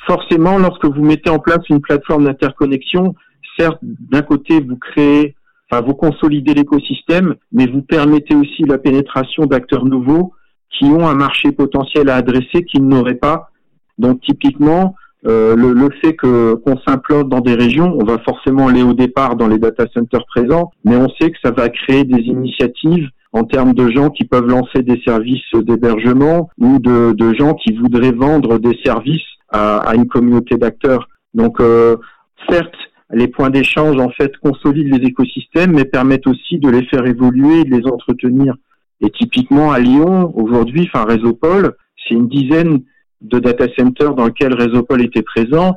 Forcément, 0.07 0.57
lorsque 0.57 0.86
vous 0.86 1.03
mettez 1.03 1.29
en 1.29 1.39
place 1.39 1.67
une 1.69 1.81
plateforme 1.81 2.24
d'interconnexion, 2.24 3.13
certes, 3.60 3.77
d'un 3.81 4.22
côté, 4.22 4.62
vous 4.62 4.77
créez, 4.77 5.36
enfin, 5.69 5.86
vous 5.86 5.95
consolidez 5.95 6.53
l'écosystème, 6.53 7.36
mais 7.51 7.67
vous 7.67 7.81
permettez 7.81 8.36
aussi 8.36 8.63
la 8.63 8.77
pénétration 8.77 9.45
d'acteurs 9.45 9.83
nouveaux 9.83 10.31
qui 10.69 10.86
ont 10.86 11.05
un 11.05 11.15
marché 11.15 11.51
potentiel 11.51 12.07
à 12.07 12.15
adresser 12.15 12.63
qu'ils 12.63 12.88
n'auraient 12.88 13.15
pas. 13.15 13.51
Donc, 13.98 14.22
typiquement, 14.22 14.95
euh, 15.25 15.56
le, 15.56 15.74
le, 15.74 15.89
fait 16.01 16.13
que 16.13 16.56
qu'on 16.56 16.77
s'implante 16.86 17.30
dans 17.30 17.39
des 17.39 17.56
régions, 17.56 17.96
on 17.98 18.03
va 18.03 18.20
forcément 18.20 18.68
aller 18.68 18.84
au 18.84 18.94
départ 18.94 19.36
dans 19.36 19.48
les 19.48 19.58
data 19.58 19.86
centers 19.94 20.25
présents, 20.25 20.72
mais 20.84 20.98
on 20.98 21.08
sait 21.20 21.32
que 21.32 21.38
ça 21.44 21.51
va 21.51 21.70
créer 21.70 22.03
des 22.03 22.22
initiatives 22.24 23.08
en 23.32 23.46
termes 23.46 23.74
de 23.74 23.89
gens 23.89 24.10
qui 24.10 24.25
peuvent 24.25 24.48
lancer 24.48 24.84
des 24.84 25.01
services 25.06 25.42
d'hébergement 25.53 26.50
ou 26.60 26.77
de, 26.80 27.13
de, 27.13 27.34
gens 27.34 27.53
qui 27.53 27.74
voudraient 27.74 28.12
vendre 28.12 28.60
des 28.60 28.77
services 28.84 29.22
à, 29.50 29.77
à 29.77 29.96
une 29.96 30.08
communauté 30.08 30.56
d'acteurs. 30.58 31.08
Donc, 31.34 31.60
euh, 31.60 31.96
certes, 32.50 32.75
les 33.12 33.27
points 33.27 33.50
d'échange 33.50 34.00
en 34.00 34.10
fait 34.10 34.36
consolident 34.38 34.98
les 34.98 35.08
écosystèmes, 35.08 35.72
mais 35.74 35.86
permettent 35.86 36.27
aussi 36.27 36.60
de 36.60 36.70
les 36.70 36.86
faire 36.86 37.06
évoluer 37.06 37.62
et 37.62 37.63
de 37.63 37.75
les 37.75 37.88
entretenir. 37.88 38.56
Et 39.01 39.10
typiquement 39.10 39.72
à 39.72 39.80
Lyon, 39.80 40.32
aujourd'hui, 40.36 40.89
enfin 40.94 41.06
Réseaupol, 41.06 41.74
c'est 41.98 42.15
une 42.15 42.27
dizaine 42.27 42.82
de 43.24 43.39
data 43.39 43.65
centers 43.77 44.13
dans 44.13 44.25
lequel 44.25 44.53
Résopol 44.53 45.01
était 45.01 45.24
présent. 45.24 45.75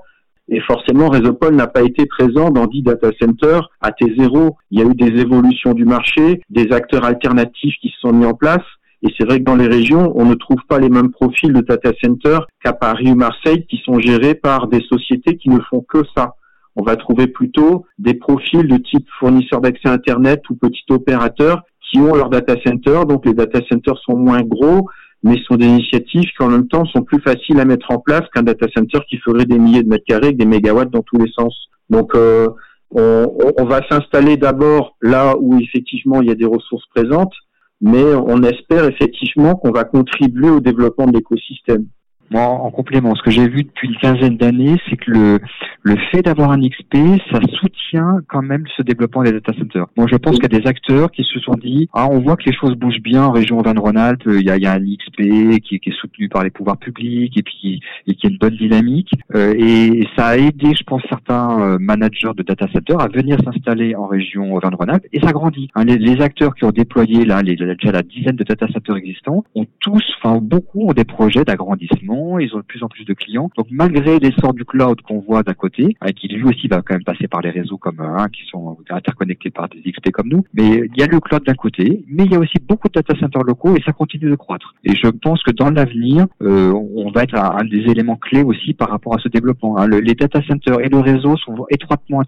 Et 0.49 0.61
forcément, 0.61 1.09
Résopol 1.09 1.55
n'a 1.55 1.67
pas 1.67 1.83
été 1.83 2.07
présent 2.07 2.51
dans 2.51 2.67
10 2.67 2.83
data 2.83 3.11
centers 3.21 3.69
à 3.81 3.91
T0. 3.91 4.53
Il 4.71 4.79
y 4.79 4.83
a 4.83 4.87
eu 4.87 4.95
des 4.95 5.21
évolutions 5.21 5.73
du 5.73 5.85
marché, 5.85 6.43
des 6.51 6.73
acteurs 6.73 7.05
alternatifs 7.05 7.75
qui 7.81 7.89
se 7.89 8.01
sont 8.01 8.13
mis 8.13 8.27
en 8.27 8.35
place. 8.35 8.63
Et 9.03 9.09
c'est 9.17 9.27
vrai 9.27 9.39
que 9.39 9.45
dans 9.45 9.57
les 9.57 9.67
régions, 9.67 10.13
on 10.15 10.25
ne 10.25 10.35
trouve 10.35 10.61
pas 10.69 10.79
les 10.79 10.89
mêmes 10.89 11.11
profils 11.11 11.53
de 11.53 11.61
data 11.61 11.91
centers 12.03 12.47
qu'à 12.63 12.73
Paris 12.73 13.11
ou 13.11 13.15
Marseille 13.15 13.67
qui 13.67 13.81
sont 13.85 13.99
gérés 14.01 14.35
par 14.35 14.69
des 14.69 14.81
sociétés 14.91 15.37
qui 15.37 15.51
ne 15.51 15.61
font 15.71 15.85
que 15.87 16.03
ça. 16.17 16.35
On 16.77 16.83
va 16.83 16.97
trouver 16.97 17.27
plutôt 17.27 17.87
des 17.99 18.15
profils 18.15 18.67
de 18.67 18.77
type 18.77 19.07
fournisseur 19.19 19.61
d'accès 19.61 19.89
Internet 19.89 20.43
ou 20.51 20.55
petit 20.55 20.85
opérateur 20.91 21.63
qui 21.91 21.99
ont 21.99 22.15
leur 22.15 22.31
data 22.31 22.55
center. 22.65 23.01
Donc 23.09 23.27
les 23.27 23.35
data 23.35 23.61
centers 23.69 23.99
sont 23.99 24.17
moins 24.17 24.43
gros, 24.43 24.89
mais 25.27 25.43
sont 25.43 25.57
des 25.57 25.67
initiatives 25.67 26.31
qui 26.37 26.43
en 26.43 26.49
même 26.49 26.69
temps 26.69 26.85
sont 26.85 27.03
plus 27.03 27.21
faciles 27.21 27.59
à 27.59 27.65
mettre 27.65 27.91
en 27.91 27.99
place 27.99 28.23
qu'un 28.33 28.45
data 28.45 28.67
center 28.73 29.01
qui 29.09 29.17
ferait 29.19 29.45
des 29.45 29.59
milliers 29.59 29.83
de 29.83 29.89
mètres 29.89 30.05
carrés 30.07 30.33
des 30.33 30.47
mégawatts 30.47 30.91
dans 30.91 31.03
tous 31.03 31.19
les 31.19 31.31
sens. 31.33 31.53
Donc 31.91 32.15
euh, 32.15 32.49
on, 32.93 33.27
on, 33.59 33.65
va 33.65 33.81
s'installer 33.91 34.37
d'abord 34.37 34.97
là 35.03 35.35
où 35.41 35.59
effectivement 35.59 36.23
il 36.23 36.29
y 36.29 36.31
a 36.31 36.37
des 36.37 36.47
ressources 36.47 36.87
présentes, 36.95 37.35
mais 37.81 38.05
on 38.15 38.41
espère 38.45 38.85
effectivement 38.85 39.57
qu'on 39.57 39.73
va 39.73 39.83
contribuer 39.83 40.49
au 40.49 40.61
développement 40.61 41.07
de 41.07 41.17
l'écosystème. 41.17 41.87
Moi, 42.31 42.43
en 42.43 42.71
complément, 42.71 43.15
ce 43.15 43.23
que 43.23 43.31
j'ai 43.31 43.49
vu 43.49 43.63
depuis 43.65 43.89
une 43.89 43.97
quinzaine 43.97 44.37
d'années, 44.37 44.77
c'est 44.89 44.97
que 44.97 45.11
le, 45.11 45.39
le 45.83 45.97
fait 46.11 46.23
d'avoir 46.23 46.51
un 46.51 46.59
XP, 46.59 46.97
ça 47.31 47.39
soutient 47.61 48.19
quand 48.29 48.43
même 48.43 48.65
ce 48.77 48.83
développement 48.83 49.23
des 49.23 49.33
data 49.33 49.53
centers. 49.53 49.87
Moi, 49.97 50.07
je 50.11 50.17
pense 50.17 50.35
qu'il 50.37 50.53
y 50.53 50.57
a 50.57 50.61
des 50.61 50.67
acteurs 50.67 51.11
qui 51.13 51.23
se 51.23 51.39
sont 51.41 51.55
dit, 51.55 51.89
ah, 51.93 52.09
on 52.11 52.19
voit 52.19 52.37
que 52.37 52.45
les 52.47 52.57
choses 52.57 52.75
bougent 52.75 53.03
bien 53.03 53.23
en 53.25 53.31
région 53.31 53.59
Auvergne-Rhône-Alpes, 53.61 54.25
il 54.27 54.43
y 54.43 54.51
a, 54.51 54.57
y 54.57 54.67
a, 54.67 54.73
un 54.73 54.81
XP 54.81 55.61
qui, 55.63 55.79
qui, 55.79 55.91
est 55.91 56.01
soutenu 56.01 56.29
par 56.29 56.43
les 56.43 56.51
pouvoirs 56.51 56.79
publics 56.79 57.37
et 57.37 57.43
puis 57.43 57.81
et 58.07 58.15
qui 58.15 58.27
a 58.27 58.31
une 58.31 58.39
bonne 58.39 58.57
dynamique. 58.57 59.13
Euh, 59.35 59.55
et 59.57 60.07
ça 60.17 60.29
a 60.29 60.37
aidé, 60.37 60.75
je 60.75 60.83
pense, 60.85 61.03
certains 61.09 61.61
euh, 61.61 61.79
managers 61.79 62.33
de 62.37 62.43
data 62.43 62.67
centers 62.73 63.01
à 63.01 63.09
venir 63.09 63.39
s'installer 63.45 63.95
en 63.95 64.07
région 64.07 64.55
Auvergne-Rhône-Alpes 64.55 65.07
et 65.13 65.21
ça 65.21 65.33
grandit. 65.33 65.69
Hein, 65.75 65.85
les, 65.85 65.99
les, 65.99 66.21
acteurs 66.21 66.55
qui 66.55 66.65
ont 66.65 66.71
déployé 66.71 67.25
là, 67.25 67.43
les, 67.43 67.57
déjà 67.57 67.93
la 67.93 68.03
dizaine 68.03 68.37
de 68.37 68.45
data 68.45 68.67
centers 68.73 68.97
existants, 68.97 69.45
ont 69.55 69.67
tous, 69.81 70.03
enfin 70.19 70.39
beaucoup, 70.43 70.89
ont 70.89 70.93
des 70.93 71.05
projets 71.05 71.45
d'agrandissement 71.45 72.16
ils 72.41 72.55
ont 72.55 72.59
de 72.59 72.63
plus 72.63 72.83
en 72.83 72.89
plus 72.89 73.05
de 73.05 73.15
clients. 73.15 73.51
Donc 73.57 73.67
malgré 73.71 74.19
l'essor 74.19 74.55
du 74.55 74.65
cloud 74.65 75.01
qu'on 75.03 75.21
voit 75.21 75.43
d'un 75.43 75.55
côté, 75.55 75.97
hein, 76.01 76.13
qui 76.13 76.29
lui 76.29 76.45
aussi 76.45 76.69
va 76.69 76.83
quand 76.83 76.95
même 76.95 77.05
passer 77.05 77.29
par 77.29 77.41
les 77.41 77.51
réseaux 77.51 77.79
comme 77.79 78.01
hein, 78.01 78.27
qui 78.33 78.43
sont 78.51 78.79
interconnectés 78.91 79.51
par 79.51 79.69
des 79.69 79.81
XP 79.81 80.11
comme 80.11 80.29
nous, 80.29 80.45
mais 80.55 80.89
il 80.93 81.01
y 81.01 81.03
a 81.03 81.07
le 81.07 81.21
cloud 81.21 81.45
d'un 81.45 81.55
côté, 81.55 82.05
mais 82.09 82.25
il 82.25 82.33
y 82.33 82.35
a 82.35 82.39
aussi 82.39 82.59
beaucoup 82.67 82.89
de 82.89 82.95
data 82.95 83.15
centers 83.19 83.43
locaux 83.43 83.77
et 83.77 83.83
ça 83.83 83.93
continue 83.93 84.31
de 84.31 84.37
croître. 84.37 84.75
Et 84.85 84.95
je 84.95 85.09
pense 85.09 85.43
que 85.43 85.51
dans 85.51 85.71
l'avenir, 85.71 86.27
euh, 86.43 86.73
on 86.73 87.11
va 87.11 87.25
être 87.25 87.37
un, 87.37 87.65
des 87.65 87.91
éléments 87.91 88.17
clés 88.17 88.43
aussi 88.43 88.75
par 88.75 88.91
rapport 88.91 89.15
à 89.15 89.19
ce 89.19 89.29
développement. 89.29 89.79
Hein. 89.79 89.89
les 89.89 90.15
data 90.15 90.41
centers 90.43 90.81
et 90.81 90.89
le 90.89 90.99
réseau 90.99 91.37
sont 91.37 91.67
étroitement 91.71 92.23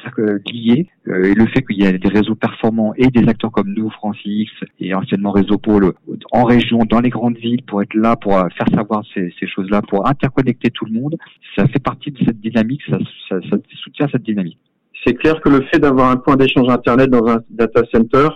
liés 0.52 0.86
euh, 1.08 1.24
et 1.24 1.34
le 1.34 1.46
fait 1.46 1.62
qu'il 1.62 1.82
y 1.82 1.84
ait 1.84 1.98
des 1.98 2.08
réseaux 2.08 2.34
performants 2.34 2.92
et 2.96 3.08
des 3.08 3.28
acteurs 3.28 3.52
comme 3.52 3.72
nous, 3.72 3.90
Francis 3.90 4.50
et 4.80 4.94
anciennement 4.94 5.30
Réseau 5.30 5.58
Pôle 5.58 5.92
en 6.32 6.44
région, 6.44 6.80
dans 6.88 7.00
les 7.00 7.10
grandes 7.10 7.36
villes, 7.36 7.62
pour 7.62 7.82
être 7.82 7.94
là, 7.94 8.16
pour 8.16 8.32
faire 8.32 8.68
savoir 8.74 9.02
ces, 9.14 9.32
ces 9.38 9.46
choses-là 9.46 9.77
pour 9.82 10.08
interconnecter 10.08 10.70
tout 10.70 10.84
le 10.84 10.92
monde, 10.92 11.16
ça 11.56 11.66
fait 11.68 11.78
partie 11.78 12.10
de 12.10 12.18
cette 12.24 12.40
dynamique, 12.40 12.82
ça, 12.88 12.98
soutient 13.82 14.08
cette 14.10 14.22
dynamique. 14.22 14.58
C'est 15.04 15.14
clair 15.14 15.40
que 15.40 15.48
le 15.48 15.62
fait 15.72 15.78
d'avoir 15.78 16.10
un 16.10 16.16
point 16.16 16.36
d'échange 16.36 16.68
Internet 16.68 17.10
dans 17.10 17.26
un 17.26 17.40
data 17.50 17.82
center, 17.92 18.28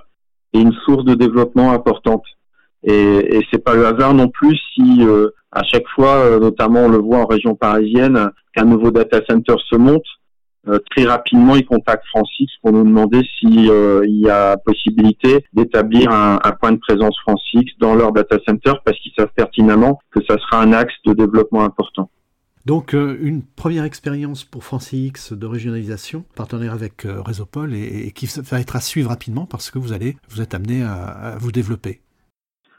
et 0.53 0.61
une 0.61 0.73
source 0.85 1.05
de 1.05 1.15
développement 1.15 1.73
importante. 1.73 2.25
Et, 2.85 3.37
et 3.37 3.47
c'est 3.51 3.63
pas 3.63 3.75
le 3.75 3.87
hasard 3.87 4.15
non 4.15 4.29
plus 4.29 4.59
si 4.75 4.99
euh, 5.01 5.31
à 5.53 5.63
chaque 5.65 5.87
fois, 5.95 6.17
euh, 6.17 6.41
notamment 6.41 6.81
on 6.87 6.89
le 6.89 6.99
voit 6.99 7.19
en 7.19 7.27
région 7.27 7.55
parisienne, 7.55 8.31
qu'un 8.55 8.65
nouveau 8.65 8.91
data 8.91 9.21
center 9.29 9.55
se 9.71 9.77
monte, 9.77 10.05
euh, 10.69 10.79
très 10.91 11.05
rapidement 11.05 11.57
ils 11.57 11.67
contactent 11.67 12.07
Francis 12.09 12.51
pour 12.63 12.73
nous 12.73 12.85
demander 12.85 13.23
s'il 13.39 13.65
il 13.65 14.21
y 14.21 14.31
a 14.31 14.57
possibilité 14.57 15.45
d'établir 15.53 16.11
un, 16.11 16.39
point 16.61 16.73
de 16.73 16.79
présence 16.79 17.19
Francis 17.21 17.71
dans 17.79 17.95
leur 17.95 18.13
data 18.13 18.37
center 18.47 18.73
parce 18.85 18.99
qu'ils 19.01 19.13
savent 19.17 19.33
pertinemment 19.35 19.99
que 20.11 20.21
ça 20.25 20.37
sera 20.39 20.63
un 20.63 20.73
axe 20.73 20.95
de 21.05 21.15
développement 21.15 21.65
important. 21.65 22.11
Donc 22.65 22.93
une 22.93 23.43
première 23.43 23.85
expérience 23.85 24.45
pour 24.45 24.63
FranCX 24.63 25.33
de 25.33 25.47
régionalisation, 25.47 26.25
partenaire 26.37 26.73
avec 26.73 27.07
euh, 27.07 27.21
Résopol 27.21 27.75
et, 27.75 28.07
et, 28.07 28.13
qui 28.13 28.27
va 28.27 28.61
être 28.61 28.77
à 28.77 28.81
suivre 28.81 29.09
rapidement 29.11 29.47
parce 29.47 29.73
que 29.73 29.81
vous 29.81 29.93
allez 29.93 30.17
vous 30.29 30.41
êtes 30.41 30.55
amené 30.55 30.83
à 30.85 31.37
vous 31.41 31.51
développer. 31.51 32.01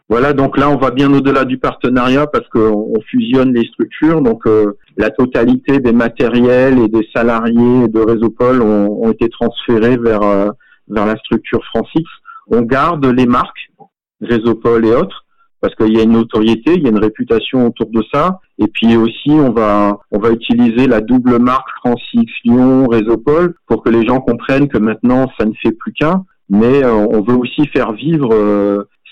Voilà, 0.10 0.34
donc 0.34 0.58
là, 0.58 0.70
on 0.70 0.78
va 0.78 0.92
bien 0.92 1.12
au-delà 1.14 1.46
du 1.46 1.58
partenariat 1.58 2.28
parce 2.28 2.48
qu'on 2.50 2.94
fusionne 3.10 3.54
les 3.54 3.66
structures. 3.68 4.22
Donc, 4.22 4.46
euh, 4.46 4.74
la 4.98 5.10
totalité 5.10 5.80
des 5.80 5.94
matériels 5.94 6.78
et 6.78 6.90
des 6.90 7.08
salariés 7.16 7.88
de 7.88 8.00
Résopol 8.00 8.62
ont, 8.62 9.04
ont 9.04 9.12
été 9.12 9.30
transférés 9.30 9.98
vers 9.98 10.22
euh, 10.22 10.50
vers 10.90 11.06
la 11.06 11.16
structure 11.18 11.64
Francix. 11.66 12.04
On 12.48 12.62
garde 12.62 13.06
les 13.06 13.26
marques 13.26 13.72
Résopol 14.22 14.86
et 14.86 14.94
autres 14.94 15.26
parce 15.62 15.76
qu'il 15.76 15.96
y 15.96 16.00
a 16.00 16.04
une 16.04 16.12
notoriété, 16.12 16.74
il 16.74 16.84
y 16.84 16.88
a 16.88 16.90
une 16.90 17.00
réputation 17.00 17.68
autour 17.68 17.90
de 17.90 18.04
ça. 18.14 18.42
Et 18.60 18.68
puis 18.68 18.98
aussi, 18.98 19.32
on 19.32 19.54
va 19.54 19.98
on 20.12 20.20
va 20.20 20.32
utiliser 20.32 20.88
la 20.88 21.00
double 21.00 21.40
marque 21.40 21.70
Francix 21.78 22.30
Lyon 22.44 22.88
Résopol 22.88 23.56
pour 23.68 23.82
que 23.82 23.90
les 23.90 24.06
gens 24.06 24.20
comprennent 24.20 24.68
que 24.68 24.78
maintenant, 24.78 25.32
ça 25.40 25.46
ne 25.46 25.54
fait 25.62 25.72
plus 25.72 25.94
qu'un. 25.94 26.26
Mais 26.50 26.84
euh, 26.84 26.94
on 26.94 27.22
veut 27.22 27.38
aussi 27.38 27.66
faire 27.68 27.94
vivre 27.94 28.30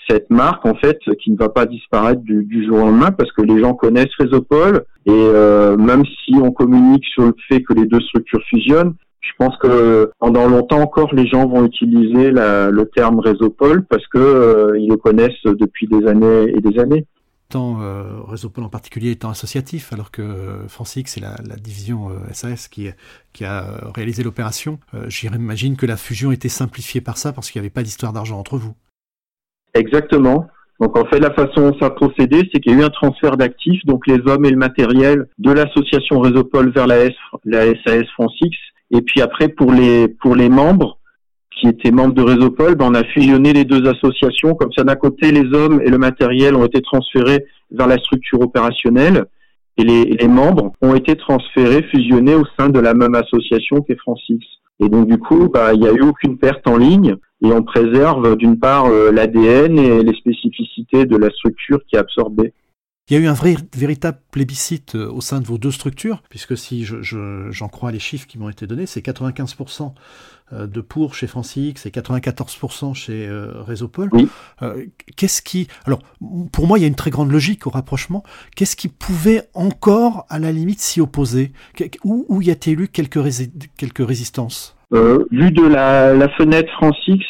cette 0.08 0.30
marque 0.30 0.66
en 0.66 0.74
fait 0.74 0.98
qui 1.22 1.30
ne 1.30 1.36
va 1.36 1.48
pas 1.48 1.66
disparaître 1.66 2.22
du, 2.22 2.66
jour 2.66 2.78
au 2.78 2.80
lendemain 2.80 3.10
parce 3.10 3.32
que 3.32 3.42
les 3.42 3.60
gens 3.60 3.74
connaissent 3.74 4.14
Résopol 4.18 4.84
et 5.06 5.10
euh, 5.10 5.76
même 5.76 6.04
si 6.04 6.34
on 6.34 6.50
communique 6.50 7.04
sur 7.06 7.24
le 7.26 7.34
fait 7.48 7.62
que 7.62 7.74
les 7.74 7.86
deux 7.86 8.00
structures 8.00 8.42
fusionnent, 8.48 8.94
je 9.22 9.30
pense 9.38 9.56
que 9.58 10.10
pendant 10.18 10.48
longtemps 10.48 10.80
encore 10.80 11.14
les 11.14 11.26
gens 11.26 11.46
vont 11.46 11.64
utiliser 11.64 12.30
le 12.30 12.82
terme 12.94 13.20
Résopol 13.20 13.84
parce 13.84 14.06
que 14.08 14.18
euh, 14.18 14.78
ils 14.78 14.88
le 14.88 14.96
connaissent 14.96 15.44
depuis 15.44 15.86
des 15.86 16.06
années 16.06 16.52
et 16.54 16.60
des 16.60 16.78
années. 16.78 17.06
Tant 17.48 17.80
euh, 17.80 18.20
Résopol 18.26 18.64
en 18.64 18.68
particulier 18.68 19.10
étant 19.10 19.30
associatif, 19.30 19.92
alors 19.92 20.10
que 20.10 20.22
euh, 20.22 20.68
Francix 20.68 21.12
c'est 21.12 21.20
la, 21.20 21.36
division 21.56 22.10
SAS 22.32 22.66
qui, 22.68 22.88
qui 23.32 23.44
a 23.44 23.90
réalisé 23.94 24.22
l'opération, 24.22 24.78
j'imagine 25.06 25.76
que 25.76 25.86
la 25.86 25.96
fusion 25.96 26.32
était 26.32 26.48
simplifiée 26.48 27.00
par 27.00 27.16
ça 27.16 27.32
parce 27.32 27.50
qu'il 27.50 27.60
n'y 27.60 27.66
avait 27.66 27.72
pas 27.72 27.82
d'histoire 27.82 28.12
d'argent 28.12 28.38
entre 28.38 28.56
vous. 28.56 28.74
Exactement. 29.74 30.46
Donc 30.80 30.98
en 30.98 31.04
fait, 31.04 31.20
la 31.20 31.32
façon 31.32 31.70
dont 31.70 31.78
ça 31.78 31.86
a 31.86 31.90
procédé, 31.90 32.48
c'est 32.52 32.60
qu'il 32.60 32.72
y 32.72 32.74
a 32.74 32.78
eu 32.78 32.84
un 32.84 32.90
transfert 32.90 33.36
d'actifs, 33.36 33.84
donc 33.84 34.06
les 34.06 34.18
hommes 34.26 34.44
et 34.44 34.50
le 34.50 34.56
matériel 34.56 35.28
de 35.38 35.52
l'association 35.52 36.20
Résopol 36.20 36.72
vers 36.72 36.86
la, 36.86 37.04
S, 37.04 37.14
la 37.44 37.66
SAS 37.84 38.04
France 38.14 38.34
X. 38.40 38.56
Et 38.90 39.00
puis 39.00 39.20
après, 39.20 39.48
pour 39.48 39.72
les 39.72 40.08
pour 40.08 40.34
les 40.34 40.48
membres 40.48 40.98
qui 41.50 41.68
étaient 41.68 41.92
membres 41.92 42.14
de 42.14 42.22
Résopol, 42.22 42.74
ben, 42.74 42.86
on 42.90 42.94
a 42.94 43.04
fusionné 43.04 43.52
les 43.52 43.64
deux 43.64 43.86
associations. 43.88 44.54
Comme 44.54 44.72
ça, 44.72 44.82
d'un 44.82 44.96
côté, 44.96 45.30
les 45.30 45.56
hommes 45.56 45.80
et 45.84 45.88
le 45.88 45.98
matériel 45.98 46.56
ont 46.56 46.64
été 46.64 46.80
transférés 46.82 47.44
vers 47.70 47.86
la 47.86 47.98
structure 47.98 48.40
opérationnelle 48.40 49.26
et 49.76 49.84
les, 49.84 50.04
les 50.04 50.28
membres 50.28 50.72
ont 50.82 50.94
été 50.94 51.16
transférés, 51.16 51.82
fusionnés 51.84 52.34
au 52.34 52.44
sein 52.58 52.68
de 52.68 52.80
la 52.80 52.94
même 52.94 53.14
association 53.14 53.80
qu'est 53.82 53.98
France 53.98 54.22
X. 54.28 54.44
Et 54.80 54.88
donc 54.88 55.06
du 55.06 55.18
coup, 55.18 55.48
bah, 55.48 55.72
il 55.74 55.80
n'y 55.80 55.86
a 55.86 55.92
eu 55.92 56.02
aucune 56.02 56.38
perte 56.38 56.66
en 56.66 56.76
ligne 56.76 57.16
et 57.42 57.52
on 57.52 57.62
préserve 57.62 58.36
d'une 58.36 58.58
part 58.58 58.86
euh, 58.86 59.10
l'ADN 59.10 59.78
et 59.78 60.02
les 60.02 60.16
spécificités 60.16 61.06
de 61.06 61.16
la 61.16 61.30
structure 61.30 61.80
qui 61.86 61.96
est 61.96 61.98
absorbée. 61.98 62.54
Il 63.10 63.14
y 63.14 63.16
a 63.16 63.20
eu 63.20 63.26
un 63.26 63.32
vrai, 63.32 63.56
véritable 63.76 64.18
plébiscite 64.30 64.94
euh, 64.94 65.10
au 65.10 65.20
sein 65.20 65.40
de 65.40 65.46
vos 65.46 65.58
deux 65.58 65.72
structures, 65.72 66.22
puisque 66.30 66.56
si 66.56 66.84
j'en 66.84 67.02
je, 67.02 67.48
je, 67.50 67.64
crois 67.66 67.90
les 67.90 67.98
chiffres 67.98 68.28
qui 68.28 68.38
m'ont 68.38 68.48
été 68.48 68.68
donnés, 68.68 68.86
c'est 68.86 69.04
95% 69.04 69.92
euh, 70.52 70.68
de 70.68 70.80
pour 70.80 71.16
chez 71.16 71.26
Francix 71.26 71.84
et 71.84 71.90
94% 71.90 72.94
chez 72.94 73.28
Résopol. 73.28 74.08
Oui. 74.12 74.28
Qu'est-ce 75.16 75.42
qui... 75.42 75.66
Alors, 75.84 76.00
pour 76.52 76.68
moi, 76.68 76.78
il 76.78 76.82
y 76.82 76.84
a 76.84 76.88
une 76.88 76.94
très 76.94 77.10
grande 77.10 77.32
logique 77.32 77.66
au 77.66 77.70
rapprochement. 77.70 78.22
Qu'est-ce 78.54 78.76
qui 78.76 78.88
pouvait 78.88 79.48
encore, 79.54 80.26
à 80.28 80.38
la 80.38 80.52
limite, 80.52 80.78
s'y 80.78 81.00
opposer? 81.00 81.52
Où, 82.04 82.24
où 82.28 82.40
y 82.40 82.52
a-t-il 82.52 82.80
eu 82.80 82.88
quelques 82.88 83.16
résistances? 84.06 84.76
Euh, 84.92 85.24
Vu 85.30 85.50
de 85.50 85.66
la, 85.66 86.14
la 86.14 86.28
fenêtre 86.30 86.72
Francix, 86.74 87.24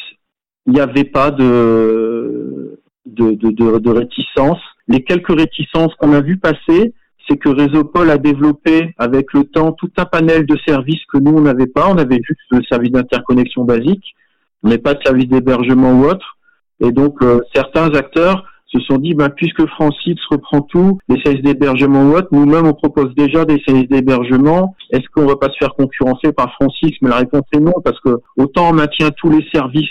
il 0.65 0.73
n'y 0.73 0.79
avait 0.79 1.03
pas 1.03 1.31
de, 1.31 2.79
de, 3.05 3.31
de, 3.31 3.51
de, 3.51 3.79
de 3.79 3.89
réticence 3.89 4.59
les 4.87 5.03
quelques 5.03 5.35
réticences 5.37 5.93
qu'on 5.95 6.13
a 6.13 6.21
vu 6.21 6.37
passer, 6.37 6.93
c'est 7.27 7.37
que 7.37 7.49
Résopol 7.49 8.09
a 8.09 8.17
développé 8.17 8.93
avec 8.97 9.31
le 9.33 9.45
temps 9.45 9.71
tout 9.71 9.91
un 9.97 10.05
panel 10.05 10.45
de 10.45 10.57
services 10.67 11.03
que 11.11 11.17
nous 11.17 11.31
on 11.31 11.41
n'avait 11.41 11.67
pas. 11.67 11.89
On 11.89 11.97
avait 11.97 12.19
juste 12.21 12.41
le 12.51 12.61
service 12.63 12.91
d'interconnexion 12.91 13.63
basique, 13.63 14.13
mais 14.61 14.77
pas 14.77 14.93
de 14.93 15.03
service 15.03 15.29
d'hébergement 15.29 15.93
ou 15.93 16.05
autre. 16.05 16.37
Et 16.81 16.91
donc 16.91 17.21
euh, 17.21 17.39
certains 17.53 17.93
acteurs 17.95 18.45
se 18.73 18.79
sont 18.81 18.97
dit, 18.97 19.13
ben, 19.13 19.29
puisque 19.29 19.65
Francis 19.67 20.17
reprend 20.29 20.61
tout, 20.61 20.97
les 21.07 21.21
services 21.21 21.43
d'hébergement 21.43 22.03
ou 22.03 22.15
autre, 22.15 22.29
nous-mêmes 22.31 22.65
on 22.65 22.73
propose 22.73 23.13
déjà 23.15 23.45
des 23.45 23.61
services 23.65 23.89
d'hébergement. 23.89 24.75
Est-ce 24.91 25.07
qu'on 25.13 25.25
va 25.25 25.35
pas 25.35 25.49
se 25.49 25.57
faire 25.59 25.75
concurrencer 25.75 26.31
par 26.33 26.53
Francis? 26.53 26.91
Mais 27.01 27.09
la 27.09 27.17
réponse 27.17 27.43
est 27.55 27.59
non, 27.59 27.73
parce 27.83 27.99
que 27.99 28.21
autant 28.37 28.69
on 28.69 28.73
maintient 28.73 29.11
tous 29.11 29.29
les 29.29 29.45
services 29.53 29.89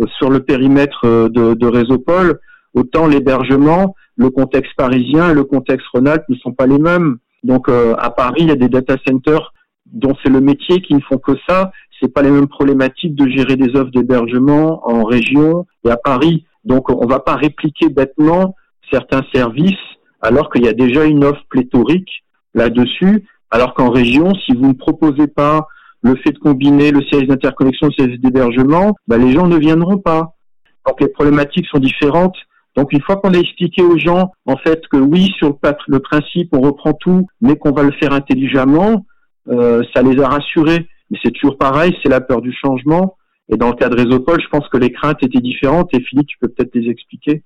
euh, 0.00 0.06
sur 0.18 0.30
le 0.30 0.40
périmètre 0.40 1.00
euh, 1.04 1.28
de, 1.28 1.54
de 1.54 1.66
Résopol, 1.66 2.38
autant 2.74 3.06
l'hébergement, 3.06 3.94
le 4.16 4.30
contexte 4.30 4.74
parisien 4.76 5.30
et 5.30 5.34
le 5.34 5.44
contexte 5.44 5.86
Rhône-Alpes 5.92 6.28
ne 6.28 6.36
sont 6.36 6.52
pas 6.52 6.66
les 6.66 6.78
mêmes. 6.78 7.16
Donc 7.42 7.68
euh, 7.68 7.94
à 7.98 8.10
Paris, 8.10 8.42
il 8.42 8.48
y 8.48 8.52
a 8.52 8.56
des 8.56 8.68
data 8.68 8.96
centers 9.06 9.52
dont 9.92 10.14
c'est 10.22 10.30
le 10.30 10.40
métier 10.40 10.80
qui 10.82 10.94
ne 10.94 11.00
font 11.00 11.18
que 11.18 11.32
ça. 11.48 11.72
C'est 12.00 12.12
pas 12.12 12.22
les 12.22 12.30
mêmes 12.30 12.48
problématiques 12.48 13.14
de 13.14 13.28
gérer 13.28 13.56
des 13.56 13.76
offres 13.76 13.90
d'hébergement 13.90 14.88
en 14.88 15.04
région 15.04 15.66
et 15.84 15.90
à 15.90 15.96
Paris. 15.96 16.44
Donc 16.64 16.90
on 16.90 17.06
va 17.06 17.20
pas 17.20 17.36
répliquer 17.36 17.88
bêtement 17.88 18.54
certains 18.90 19.22
services 19.32 19.72
alors 20.20 20.50
qu'il 20.50 20.64
y 20.64 20.68
a 20.68 20.72
déjà 20.72 21.04
une 21.04 21.24
offre 21.24 21.42
pléthorique 21.48 22.24
là-dessus. 22.54 23.24
Alors 23.50 23.74
qu'en 23.74 23.90
région, 23.90 24.32
si 24.46 24.54
vous 24.54 24.68
ne 24.68 24.74
proposez 24.74 25.26
pas 25.26 25.66
le 26.02 26.14
fait 26.16 26.32
de 26.32 26.38
combiner 26.38 26.90
le 26.92 27.02
service 27.10 27.28
d'interconnexion 27.28 27.88
le 27.88 27.92
service 27.92 28.20
d'hébergement, 28.20 28.94
bah, 29.06 29.18
les 29.18 29.32
gens 29.32 29.46
ne 29.46 29.56
viendront 29.56 29.98
pas. 29.98 30.34
Donc 30.86 31.00
les 31.00 31.08
problématiques 31.08 31.66
sont 31.66 31.78
différentes 31.78 32.36
donc 32.76 32.92
une 32.92 33.02
fois 33.02 33.16
qu'on 33.16 33.34
a 33.34 33.38
expliqué 33.38 33.82
aux 33.82 33.98
gens 33.98 34.32
en 34.46 34.56
fait 34.56 34.80
que 34.90 34.96
oui 34.96 35.32
sur 35.38 35.58
le, 35.88 35.98
principe 35.98 36.50
on 36.52 36.60
reprend 36.60 36.92
tout, 36.92 37.26
mais 37.40 37.56
qu'on 37.56 37.72
va 37.72 37.82
le 37.82 37.92
faire 37.92 38.12
intelligemment, 38.12 39.04
euh, 39.48 39.82
ça 39.94 40.02
les 40.02 40.20
a 40.22 40.28
rassurés. 40.28 40.86
Mais 41.10 41.18
c'est 41.22 41.32
toujours 41.32 41.58
pareil, 41.58 41.96
c'est 42.02 42.08
la 42.08 42.20
peur 42.20 42.40
du 42.40 42.52
changement. 42.52 43.16
Et 43.52 43.56
dans 43.56 43.70
le 43.70 43.74
cas 43.74 43.88
de 43.88 43.96
Résopol, 43.96 44.40
je 44.40 44.48
pense 44.48 44.68
que 44.68 44.76
les 44.76 44.92
craintes 44.92 45.22
étaient 45.22 45.40
différentes. 45.40 45.92
Et 45.92 46.00
Philippe, 46.00 46.28
tu 46.28 46.38
peux 46.38 46.48
peut-être 46.48 46.74
les 46.74 46.88
expliquer. 46.88 47.42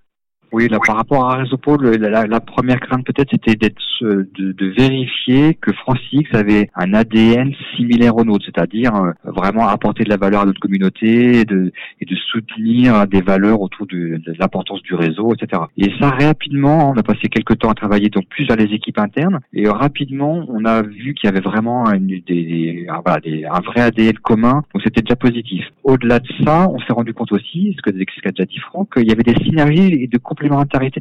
Oui, 0.54 0.68
là, 0.68 0.78
par 0.86 0.94
rapport 0.94 1.28
à 1.28 1.38
Résopol, 1.38 1.96
la, 1.96 2.28
la, 2.28 2.38
première 2.38 2.78
crainte 2.78 3.04
peut-être 3.04 3.30
c'était 3.32 3.56
d'être 3.56 3.82
de, 4.00 4.52
de, 4.52 4.66
vérifier 4.68 5.54
que 5.54 5.72
Francix 5.72 6.28
avait 6.32 6.70
un 6.76 6.94
ADN 6.94 7.52
similaire 7.74 8.16
au 8.16 8.24
nôtre, 8.24 8.44
c'est-à-dire 8.44 8.94
euh, 8.94 9.10
vraiment 9.24 9.66
apporter 9.66 10.04
de 10.04 10.10
la 10.10 10.16
valeur 10.16 10.42
à 10.42 10.44
notre 10.44 10.60
communauté 10.60 11.40
et 11.40 11.44
de, 11.44 11.72
et 12.00 12.04
de 12.04 12.14
soutenir 12.30 13.08
des 13.08 13.20
valeurs 13.20 13.60
autour 13.60 13.88
de, 13.88 14.20
de 14.24 14.34
l'importance 14.38 14.80
du 14.82 14.94
réseau, 14.94 15.34
etc. 15.34 15.62
Et 15.76 15.90
ça 15.98 16.10
rapidement, 16.10 16.90
on 16.90 16.96
a 16.98 17.02
passé 17.02 17.28
quelques 17.28 17.58
temps 17.58 17.70
à 17.70 17.74
travailler 17.74 18.08
donc 18.08 18.28
plus 18.28 18.46
vers 18.46 18.56
les 18.56 18.72
équipes 18.72 19.00
internes 19.00 19.40
et 19.52 19.68
rapidement 19.68 20.44
on 20.48 20.64
a 20.66 20.82
vu 20.82 21.14
qu'il 21.14 21.28
y 21.28 21.32
avait 21.32 21.40
vraiment 21.40 21.90
une, 21.90 22.06
des, 22.06 22.20
des, 22.28 22.86
un, 22.88 23.00
voilà, 23.04 23.18
des, 23.18 23.44
un 23.44 23.60
vrai 23.60 23.80
ADN 23.80 24.18
commun, 24.18 24.62
donc 24.72 24.84
c'était 24.84 25.02
déjà 25.02 25.16
positif. 25.16 25.64
Au-delà 25.82 26.20
de 26.20 26.28
ça, 26.44 26.68
on 26.70 26.78
s'est 26.78 26.92
rendu 26.92 27.12
compte 27.12 27.32
aussi, 27.32 27.74
ce 27.76 27.82
que 27.82 27.90
ce 27.90 28.20
qu'a 28.20 28.30
déjà 28.30 28.44
dit 28.44 28.60
Franck, 28.60 28.94
qu'il 28.94 29.08
y 29.08 29.12
avait 29.12 29.24
des 29.24 29.34
synergies 29.44 29.94
et 29.94 30.06
de 30.06 30.18
complémentarité 30.18 30.43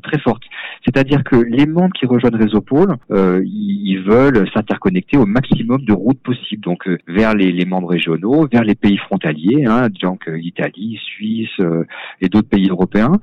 très 0.03 0.19
forte. 0.19 0.43
C'est-à-dire 0.85 1.23
que 1.23 1.35
les 1.35 1.65
membres 1.65 1.93
qui 1.93 2.05
rejoignent 2.05 2.37
Résopol, 2.37 2.95
euh, 3.11 3.41
ils 3.45 4.01
veulent 4.05 4.47
s'interconnecter 4.53 5.17
au 5.17 5.25
maximum 5.25 5.83
de 5.85 5.93
routes 5.93 6.21
possibles, 6.21 6.61
donc 6.61 6.87
euh, 6.87 6.97
vers 7.07 7.33
les, 7.33 7.65
membres 7.65 7.89
régionaux, 7.89 8.47
vers 8.51 8.63
les 8.63 8.75
pays 8.75 8.97
frontaliers, 8.97 9.65
hein, 9.65 9.87
donc 10.01 10.27
euh, 10.27 10.37
Italie, 10.39 10.99
Suisse 11.03 11.49
et 12.21 12.29
d'autres 12.29 12.49
pays 12.49 12.69
européens. 12.69 13.19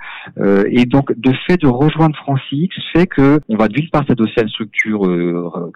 Et 0.67 0.87
donc, 0.87 1.13
de 1.19 1.33
fait 1.47 1.61
de 1.61 1.67
rejoindre 1.67 2.17
Francix 2.17 2.75
fait 2.95 3.07
que 3.07 3.41
on 3.49 3.57
va 3.57 3.69
d'une 3.69 3.89
part 3.91 4.07
s'adosser 4.07 4.39
à 4.39 4.43
une 4.43 4.49
structure 4.49 5.01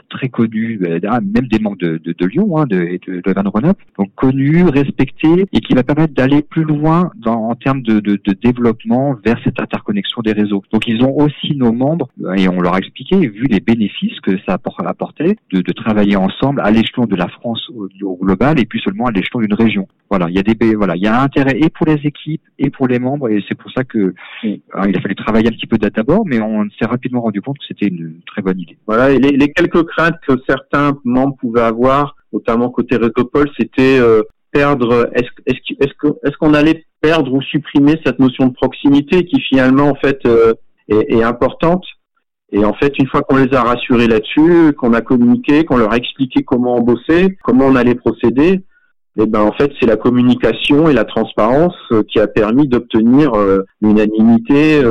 très 0.09 0.29
connue, 0.29 0.79
même 0.81 1.47
des 1.49 1.59
membres 1.59 1.77
de, 1.79 1.99
de, 1.99 2.15
de 2.17 2.27
Lyon, 2.27 2.59
hein, 2.59 2.65
de, 2.69 2.99
de, 3.07 3.21
de 3.21 3.33
Van 3.33 3.49
Rhône, 3.51 3.73
donc 3.99 4.15
connue, 4.15 4.65
respectée, 4.65 5.47
et 5.53 5.61
qui 5.61 5.75
va 5.75 5.83
permettre 5.83 6.15
d'aller 6.15 6.43
plus 6.43 6.65
loin 6.65 7.11
en 7.27 7.55
termes 7.55 7.83
de, 7.83 8.01
de, 8.01 8.19
de 8.25 8.33
développement 8.43 9.17
vers 9.25 9.39
cette 9.45 9.61
interconnexion 9.61 10.23
des 10.25 10.33
réseaux. 10.33 10.63
Donc 10.73 10.89
ils 10.89 11.03
ont 11.05 11.17
aussi 11.17 11.55
nos 11.55 11.73
membres, 11.73 12.09
et 12.37 12.49
on 12.49 12.61
leur 12.61 12.75
a 12.75 12.79
expliqué, 12.79 13.17
vu 13.17 13.45
les 13.45 13.61
bénéfices 13.61 14.19
que 14.21 14.37
ça 14.47 14.59
apportait, 14.79 15.37
de, 15.53 15.61
de 15.61 15.73
travailler 15.73 16.17
ensemble 16.17 16.61
à 16.63 16.71
l'échelon 16.71 17.07
de 17.07 17.15
la 17.15 17.29
France 17.29 17.71
au, 17.73 18.17
global 18.17 18.59
et 18.59 18.65
puis 18.65 18.81
seulement 18.81 19.07
à 19.07 19.13
l'échelon 19.13 19.41
d'une 19.41 19.55
région. 19.55 19.87
Voilà, 20.11 20.29
il 20.29 20.35
y 20.35 20.39
a 20.39 20.43
des 20.43 20.75
voilà, 20.75 20.97
il 20.97 21.03
y 21.03 21.07
a 21.07 21.21
un 21.21 21.25
intérêt 21.25 21.59
et 21.61 21.69
pour 21.71 21.87
les 21.87 22.01
équipes 22.05 22.43
et 22.59 22.71
pour 22.71 22.89
les 22.89 22.99
membres, 22.99 23.29
et 23.29 23.45
c'est 23.49 23.55
pour 23.55 23.71
ça 23.73 23.85
que 23.85 24.15
il 24.43 24.61
a 24.75 25.01
fallu 25.01 25.15
travailler 25.15 25.49
un 25.49 25.53
petit 25.53 25.67
peu 25.67 25.79
d'abord, 25.79 26.25
mais 26.27 26.41
on 26.41 26.69
s'est 26.79 26.87
rapidement 26.87 27.21
rendu 27.21 27.41
compte 27.41 27.59
que 27.59 27.65
c'était 27.69 27.87
une 27.89 28.21
très 28.27 28.43
bonne 28.43 28.59
idée. 28.59 28.79
Voilà, 28.87 29.11
et 29.11 29.19
les, 29.19 29.33
les, 29.33 29.53
quelques 29.53 29.85
craintes 29.85 30.17
que 30.27 30.35
certains 30.49 30.97
membres 31.05 31.37
pouvaient 31.37 31.63
avoir, 31.63 32.17
notamment 32.33 32.71
côté 32.71 32.97
Rétopole, 32.97 33.51
c'était 33.59 33.99
euh, 33.99 34.23
perdre, 34.55 35.11
est-ce 35.15 35.55
est-ce 35.81 36.37
qu'on 36.39 36.55
allait 36.55 36.85
perdre 37.01 37.35
ou 37.35 37.43
supprimer 37.43 38.01
cette 38.07 38.21
notion 38.21 38.47
de 38.47 38.55
proximité 38.55 39.25
qui 39.27 39.41
finalement 39.41 39.89
en 39.89 39.97
fait 39.97 40.21
euh, 40.27 40.55
est, 40.89 41.17
est, 41.17 41.23
importante? 41.25 41.85
Et 42.53 42.65
en 42.65 42.73
fait, 42.75 42.97
une 43.01 43.09
fois 43.09 43.23
qu'on 43.23 43.37
les 43.37 43.53
a 43.53 43.63
rassurés 43.65 44.07
là-dessus, 44.07 44.73
qu'on 44.79 44.93
a 44.93 45.01
communiqué, 45.01 45.65
qu'on 45.65 45.77
leur 45.77 45.93
a 45.93 45.97
expliqué 45.97 46.45
comment 46.45 46.77
on 46.77 46.83
bossait, 46.83 47.37
comment 47.43 47.67
on 47.67 47.75
allait 47.75 47.97
procéder, 47.97 48.61
eh 49.19 49.27
ben 49.27 49.41
en 49.41 49.53
fait 49.53 49.73
c'est 49.81 49.87
la 49.87 49.97
communication 49.97 50.89
et 50.89 50.93
la 50.93 51.05
transparence 51.05 51.77
euh, 51.91 52.05
qui 52.05 52.21
a 52.21 52.29
permis 52.29 52.69
d'obtenir 52.69 53.33
l'unanimité 53.83 54.83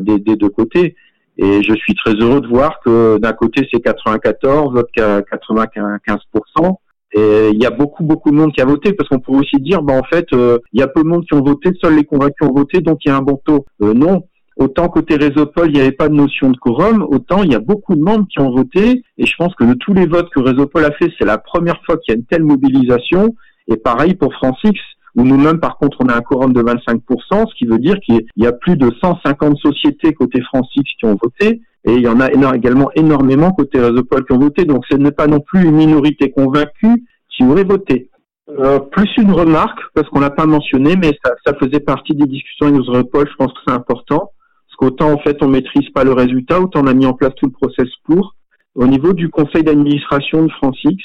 des, 0.00 0.18
des, 0.18 0.36
deux 0.36 0.48
côtés. 0.48 0.96
Et 1.36 1.62
je 1.62 1.74
suis 1.74 1.94
très 1.94 2.14
heureux 2.14 2.40
de 2.40 2.48
voir 2.48 2.80
que 2.84 3.18
d'un 3.18 3.32
côté 3.32 3.68
c'est 3.70 3.80
94, 3.80 4.72
l'autre 4.72 4.90
95%. 4.96 6.78
Et 7.12 7.50
il 7.52 7.60
y 7.60 7.66
a 7.66 7.70
beaucoup 7.70 8.04
beaucoup 8.04 8.30
de 8.30 8.36
monde 8.36 8.52
qui 8.52 8.60
a 8.60 8.64
voté 8.64 8.92
parce 8.92 9.08
qu'on 9.08 9.18
pourrait 9.18 9.40
aussi 9.40 9.56
dire 9.56 9.82
bah 9.82 9.94
en 9.94 10.04
fait 10.04 10.26
euh, 10.32 10.58
il 10.72 10.80
y 10.80 10.82
a 10.82 10.86
peu 10.86 11.02
de 11.02 11.08
monde 11.08 11.24
qui 11.26 11.34
ont 11.34 11.42
voté, 11.42 11.70
seuls 11.82 11.96
les 11.96 12.04
convaincus 12.04 12.48
ont 12.48 12.54
voté 12.54 12.80
donc 12.80 12.98
il 13.04 13.08
y 13.08 13.10
a 13.10 13.16
un 13.16 13.22
bon 13.22 13.40
taux. 13.44 13.64
Euh, 13.82 13.94
non, 13.94 14.22
autant 14.56 14.88
côté 14.88 15.16
Résopol 15.16 15.68
il 15.68 15.74
n'y 15.74 15.80
avait 15.80 15.90
pas 15.90 16.08
de 16.08 16.14
notion 16.14 16.50
de 16.50 16.56
quorum, 16.56 17.02
autant 17.02 17.42
il 17.42 17.50
y 17.50 17.56
a 17.56 17.60
beaucoup 17.60 17.96
de 17.96 18.00
membres 18.00 18.26
qui 18.28 18.40
ont 18.40 18.52
voté 18.52 19.02
et 19.18 19.26
je 19.26 19.34
pense 19.36 19.54
que 19.56 19.64
de 19.64 19.74
tous 19.74 19.92
les 19.92 20.06
votes 20.06 20.30
que 20.30 20.40
Résopol 20.40 20.84
a 20.84 20.92
fait, 20.92 21.10
c'est 21.18 21.26
la 21.26 21.38
première 21.38 21.82
fois 21.84 21.96
qu'il 21.96 22.14
y 22.14 22.16
a 22.16 22.18
une 22.18 22.26
telle 22.26 22.44
mobilisation. 22.44 23.34
Et 23.68 23.76
pareil 23.76 24.14
pour 24.14 24.32
Francix 24.34 24.78
où 25.16 25.24
nous-mêmes, 25.24 25.60
par 25.60 25.76
contre, 25.78 25.98
on 26.00 26.08
a 26.08 26.16
un 26.16 26.20
quorum 26.20 26.52
de 26.52 26.62
25%, 26.62 27.48
ce 27.48 27.54
qui 27.56 27.66
veut 27.66 27.78
dire 27.78 27.98
qu'il 28.00 28.24
y 28.36 28.46
a 28.46 28.52
plus 28.52 28.76
de 28.76 28.90
150 29.02 29.58
sociétés 29.58 30.12
côté 30.12 30.40
Francix 30.42 30.82
qui 30.98 31.06
ont 31.06 31.18
voté, 31.20 31.60
et 31.84 31.94
il 31.94 32.02
y 32.02 32.08
en 32.08 32.20
a 32.20 32.30
également 32.54 32.90
énormément 32.94 33.52
côté 33.52 33.80
Réseau-Pol 33.80 34.26
qui 34.26 34.32
ont 34.32 34.38
voté, 34.38 34.64
donc 34.64 34.84
ce 34.90 34.96
n'est 34.96 35.12
pas 35.12 35.26
non 35.26 35.40
plus 35.40 35.64
une 35.64 35.76
minorité 35.76 36.30
convaincue 36.30 37.04
qui 37.30 37.44
aurait 37.44 37.64
voté. 37.64 38.10
Euh, 38.58 38.80
plus 38.80 39.08
une 39.16 39.32
remarque, 39.32 39.78
parce 39.94 40.08
qu'on 40.08 40.20
l'a 40.20 40.30
pas 40.30 40.46
mentionné, 40.46 40.96
mais 40.96 41.12
ça, 41.24 41.32
ça, 41.46 41.54
faisait 41.54 41.80
partie 41.80 42.14
des 42.14 42.26
discussions 42.26 42.66
avec 42.66 42.80
nos 42.80 43.04
Paul, 43.04 43.28
je 43.30 43.36
pense 43.36 43.52
que 43.52 43.60
c'est 43.66 43.72
important, 43.72 44.32
parce 44.66 44.76
qu'autant 44.76 45.12
en 45.12 45.18
fait 45.18 45.42
on 45.42 45.48
maîtrise 45.48 45.88
pas 45.90 46.04
le 46.04 46.12
résultat, 46.12 46.60
autant 46.60 46.82
on 46.82 46.86
a 46.86 46.94
mis 46.94 47.06
en 47.06 47.14
place 47.14 47.34
tout 47.36 47.46
le 47.46 47.52
process 47.52 47.88
pour. 48.04 48.34
Au 48.74 48.86
niveau 48.86 49.12
du 49.12 49.28
conseil 49.28 49.62
d'administration 49.62 50.44
de 50.44 50.52
Francix, 50.52 50.96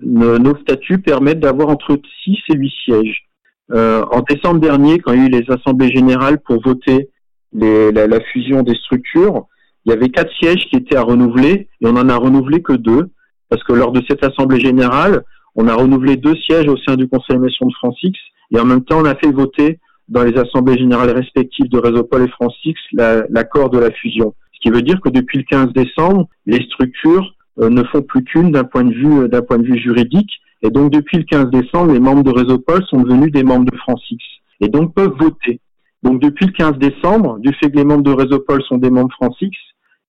nos 0.00 0.56
statuts 0.58 0.98
permettent 0.98 1.40
d'avoir 1.40 1.68
entre 1.68 1.98
6 2.24 2.36
et 2.50 2.56
8 2.56 2.72
sièges. 2.84 3.28
Euh, 3.72 4.04
en 4.10 4.20
décembre 4.20 4.60
dernier, 4.60 4.98
quand 4.98 5.12
il 5.12 5.20
y 5.20 5.22
a 5.22 5.26
eu 5.26 5.30
les 5.30 5.50
assemblées 5.50 5.90
générales 5.90 6.38
pour 6.40 6.62
voter 6.62 7.10
les, 7.52 7.92
la, 7.92 8.20
fusion 8.32 8.62
des 8.62 8.74
structures, 8.74 9.46
il 9.88 9.92
y 9.92 9.94
avait 9.94 10.10
quatre 10.10 10.32
sièges 10.38 10.64
qui 10.70 10.76
étaient 10.76 10.96
à 10.96 11.02
renouveler 11.02 11.68
et 11.80 11.86
on 11.86 11.96
en 11.96 12.08
a 12.08 12.16
renouvelé 12.16 12.62
que 12.62 12.74
deux 12.74 13.08
parce 13.48 13.64
que 13.64 13.72
lors 13.72 13.90
de 13.90 14.02
cette 14.08 14.22
assemblée 14.22 14.60
générale, 14.60 15.24
on 15.56 15.66
a 15.66 15.74
renouvelé 15.74 16.16
deux 16.16 16.36
sièges 16.36 16.68
au 16.68 16.76
sein 16.76 16.96
du 16.96 17.08
conseil 17.08 17.36
d'administration 17.36 17.66
de 17.66 17.74
Francix 17.74 18.18
et 18.52 18.60
en 18.60 18.64
même 18.64 18.84
temps 18.84 19.00
on 19.00 19.06
a 19.06 19.14
fait 19.14 19.32
voter 19.32 19.80
dans 20.08 20.22
les 20.22 20.38
assemblées 20.38 20.78
générales 20.78 21.10
respectives 21.10 21.68
de 21.68 21.78
Réseau-Pol 21.78 22.22
et 22.22 22.28
Francix 22.28 22.78
l'accord 22.92 23.70
de 23.70 23.78
la 23.78 23.90
fusion. 23.90 24.34
Ce 24.52 24.60
qui 24.60 24.70
veut 24.70 24.82
dire 24.82 25.00
que 25.00 25.08
depuis 25.08 25.38
le 25.38 25.44
15 25.44 25.72
décembre, 25.72 26.28
les 26.46 26.62
structures 26.66 27.34
euh, 27.60 27.68
ne 27.68 27.82
font 27.84 28.02
plus 28.02 28.24
qu'une 28.24 28.52
d'un 28.52 28.64
point 28.64 28.84
de 28.84 28.94
vue 28.94 29.28
d'un 29.28 29.42
point 29.42 29.58
de 29.58 29.66
vue 29.66 29.78
juridique 29.78 30.30
et 30.62 30.70
donc, 30.70 30.92
depuis 30.92 31.18
le 31.18 31.24
15 31.24 31.50
décembre, 31.50 31.92
les 31.92 32.00
membres 32.00 32.24
de 32.24 32.30
Réseau 32.30 32.58
Pol 32.58 32.84
sont 32.86 33.02
devenus 33.02 33.30
des 33.30 33.44
membres 33.44 33.70
de 33.70 33.76
Francix 33.76 34.18
et 34.60 34.68
donc 34.68 34.94
peuvent 34.94 35.14
voter. 35.18 35.60
Donc, 36.02 36.20
depuis 36.20 36.46
le 36.46 36.52
15 36.52 36.78
décembre, 36.78 37.38
du 37.38 37.52
fait 37.54 37.70
que 37.70 37.76
les 37.76 37.84
membres 37.84 38.02
de 38.02 38.12
Réseau 38.12 38.40
Pol 38.40 38.62
sont 38.64 38.78
des 38.78 38.90
membres 38.90 39.12
Francix, 39.12 39.50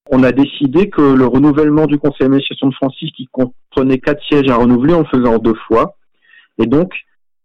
on 0.10 0.24
a 0.24 0.32
décidé 0.32 0.90
que 0.90 1.02
le 1.02 1.26
renouvellement 1.26 1.86
du 1.86 1.98
conseil 1.98 2.22
d'administration 2.22 2.68
de 2.68 2.74
Francix, 2.74 3.12
qui 3.16 3.28
comprenait 3.32 4.00
quatre 4.00 4.24
sièges 4.28 4.50
à 4.50 4.56
renouveler, 4.56 4.94
on 4.94 5.00
le 5.00 5.06
faisait 5.06 5.30
en 5.30 5.38
deux 5.38 5.58
fois. 5.68 5.96
Et 6.58 6.66
donc, 6.66 6.92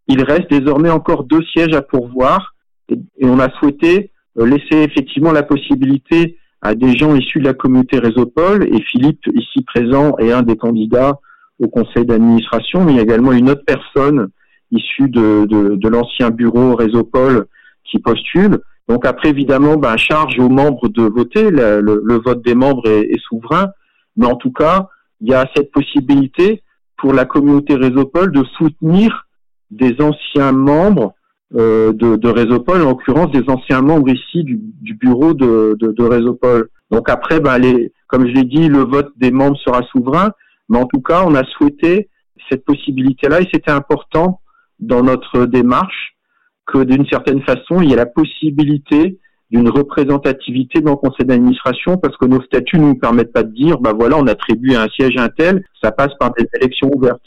il 0.08 0.22
reste 0.22 0.50
désormais 0.50 0.90
encore 0.90 1.24
deux 1.24 1.42
sièges 1.54 1.74
à 1.74 1.82
pourvoir. 1.82 2.54
Et, 2.88 2.96
on 3.22 3.38
a 3.38 3.50
souhaité 3.58 4.10
euh, 4.38 4.46
laisser 4.46 4.82
effectivement 4.82 5.32
la 5.32 5.42
possibilité 5.42 6.38
à 6.62 6.74
des 6.74 6.96
gens 6.96 7.14
issus 7.14 7.40
de 7.40 7.44
la 7.44 7.54
communauté 7.54 7.98
Réseau 7.98 8.26
Pol, 8.26 8.64
et 8.64 8.80
Philippe, 8.80 9.26
ici 9.34 9.62
présent, 9.62 10.16
est 10.18 10.32
un 10.32 10.42
des 10.42 10.56
candidats 10.56 11.18
au 11.60 11.68
conseil 11.68 12.06
d'administration, 12.06 12.84
mais 12.84 12.92
il 12.92 12.96
y 12.96 13.00
a 13.00 13.02
également 13.02 13.32
une 13.32 13.50
autre 13.50 13.64
personne 13.66 14.28
issue 14.70 15.08
de, 15.08 15.88
l'ancien 15.88 16.30
bureau 16.30 16.74
Résopol 16.74 17.46
qui 17.84 17.98
postule. 17.98 18.60
Donc 18.88 19.06
après, 19.06 19.30
évidemment, 19.30 19.76
ben, 19.76 19.96
charge 19.96 20.38
aux 20.38 20.48
membres 20.48 20.88
de 20.88 21.02
voter. 21.02 21.50
Le, 21.50 21.80
le, 21.80 22.14
vote 22.18 22.44
des 22.44 22.54
membres 22.54 22.86
est, 22.88 23.10
est, 23.10 23.20
souverain, 23.28 23.70
mais 24.16 24.26
en 24.26 24.36
tout 24.36 24.52
cas, 24.52 24.88
il 25.20 25.30
y 25.30 25.34
a 25.34 25.48
cette 25.56 25.72
possibilité 25.72 26.62
pour 26.98 27.12
la 27.12 27.24
communauté 27.24 27.74
Résopol 27.74 28.30
de 28.32 28.44
soutenir 28.58 29.26
des 29.70 29.96
anciens 30.00 30.52
membres 30.52 31.14
euh, 31.54 31.92
de, 31.92 32.16
de 32.16 32.28
en 32.28 32.90
l'occurrence 32.90 33.30
des 33.30 33.44
anciens 33.48 33.80
membres 33.80 34.08
ici 34.08 34.44
du, 34.44 34.58
du 34.82 34.94
bureau 34.94 35.34
de, 35.34 35.76
de, 35.78 35.92
de. 35.92 36.70
Donc 36.90 37.08
après, 37.08 37.40
ben, 37.40 37.58
les, 37.58 37.92
comme 38.08 38.26
je 38.26 38.32
l'ai 38.32 38.44
dit, 38.44 38.68
le 38.68 38.80
vote 38.80 39.12
des 39.16 39.30
membres 39.30 39.58
sera 39.58 39.82
souverain, 39.92 40.30
mais 40.68 40.78
en 40.78 40.86
tout 40.86 41.00
cas, 41.00 41.22
on 41.26 41.34
a 41.34 41.44
souhaité 41.44 42.08
cette 42.50 42.64
possibilité-là 42.64 43.40
et 43.40 43.48
c'était 43.52 43.70
important 43.70 44.40
dans 44.80 45.02
notre 45.02 45.46
démarche 45.46 46.13
que 46.66 46.84
d'une 46.84 47.06
certaine 47.06 47.42
façon, 47.42 47.80
il 47.80 47.90
y 47.90 47.92
ait 47.92 47.96
la 47.96 48.06
possibilité 48.06 49.18
d'une 49.50 49.68
représentativité 49.68 50.80
dans 50.80 50.92
le 50.92 50.96
conseil 50.96 51.26
d'administration 51.26 51.96
parce 51.96 52.16
que 52.16 52.26
nos 52.26 52.42
statuts 52.42 52.78
ne 52.78 52.86
nous 52.86 52.98
permettent 52.98 53.32
pas 53.32 53.42
de 53.42 53.52
dire, 53.52 53.78
bah 53.78 53.92
voilà, 53.92 54.16
on 54.18 54.26
attribue 54.26 54.74
un 54.74 54.88
siège 54.88 55.16
à 55.16 55.24
un 55.24 55.28
tel, 55.28 55.64
ça 55.82 55.92
passe 55.92 56.12
par 56.18 56.32
des 56.32 56.46
élections 56.60 56.90
ouvertes. 56.94 57.20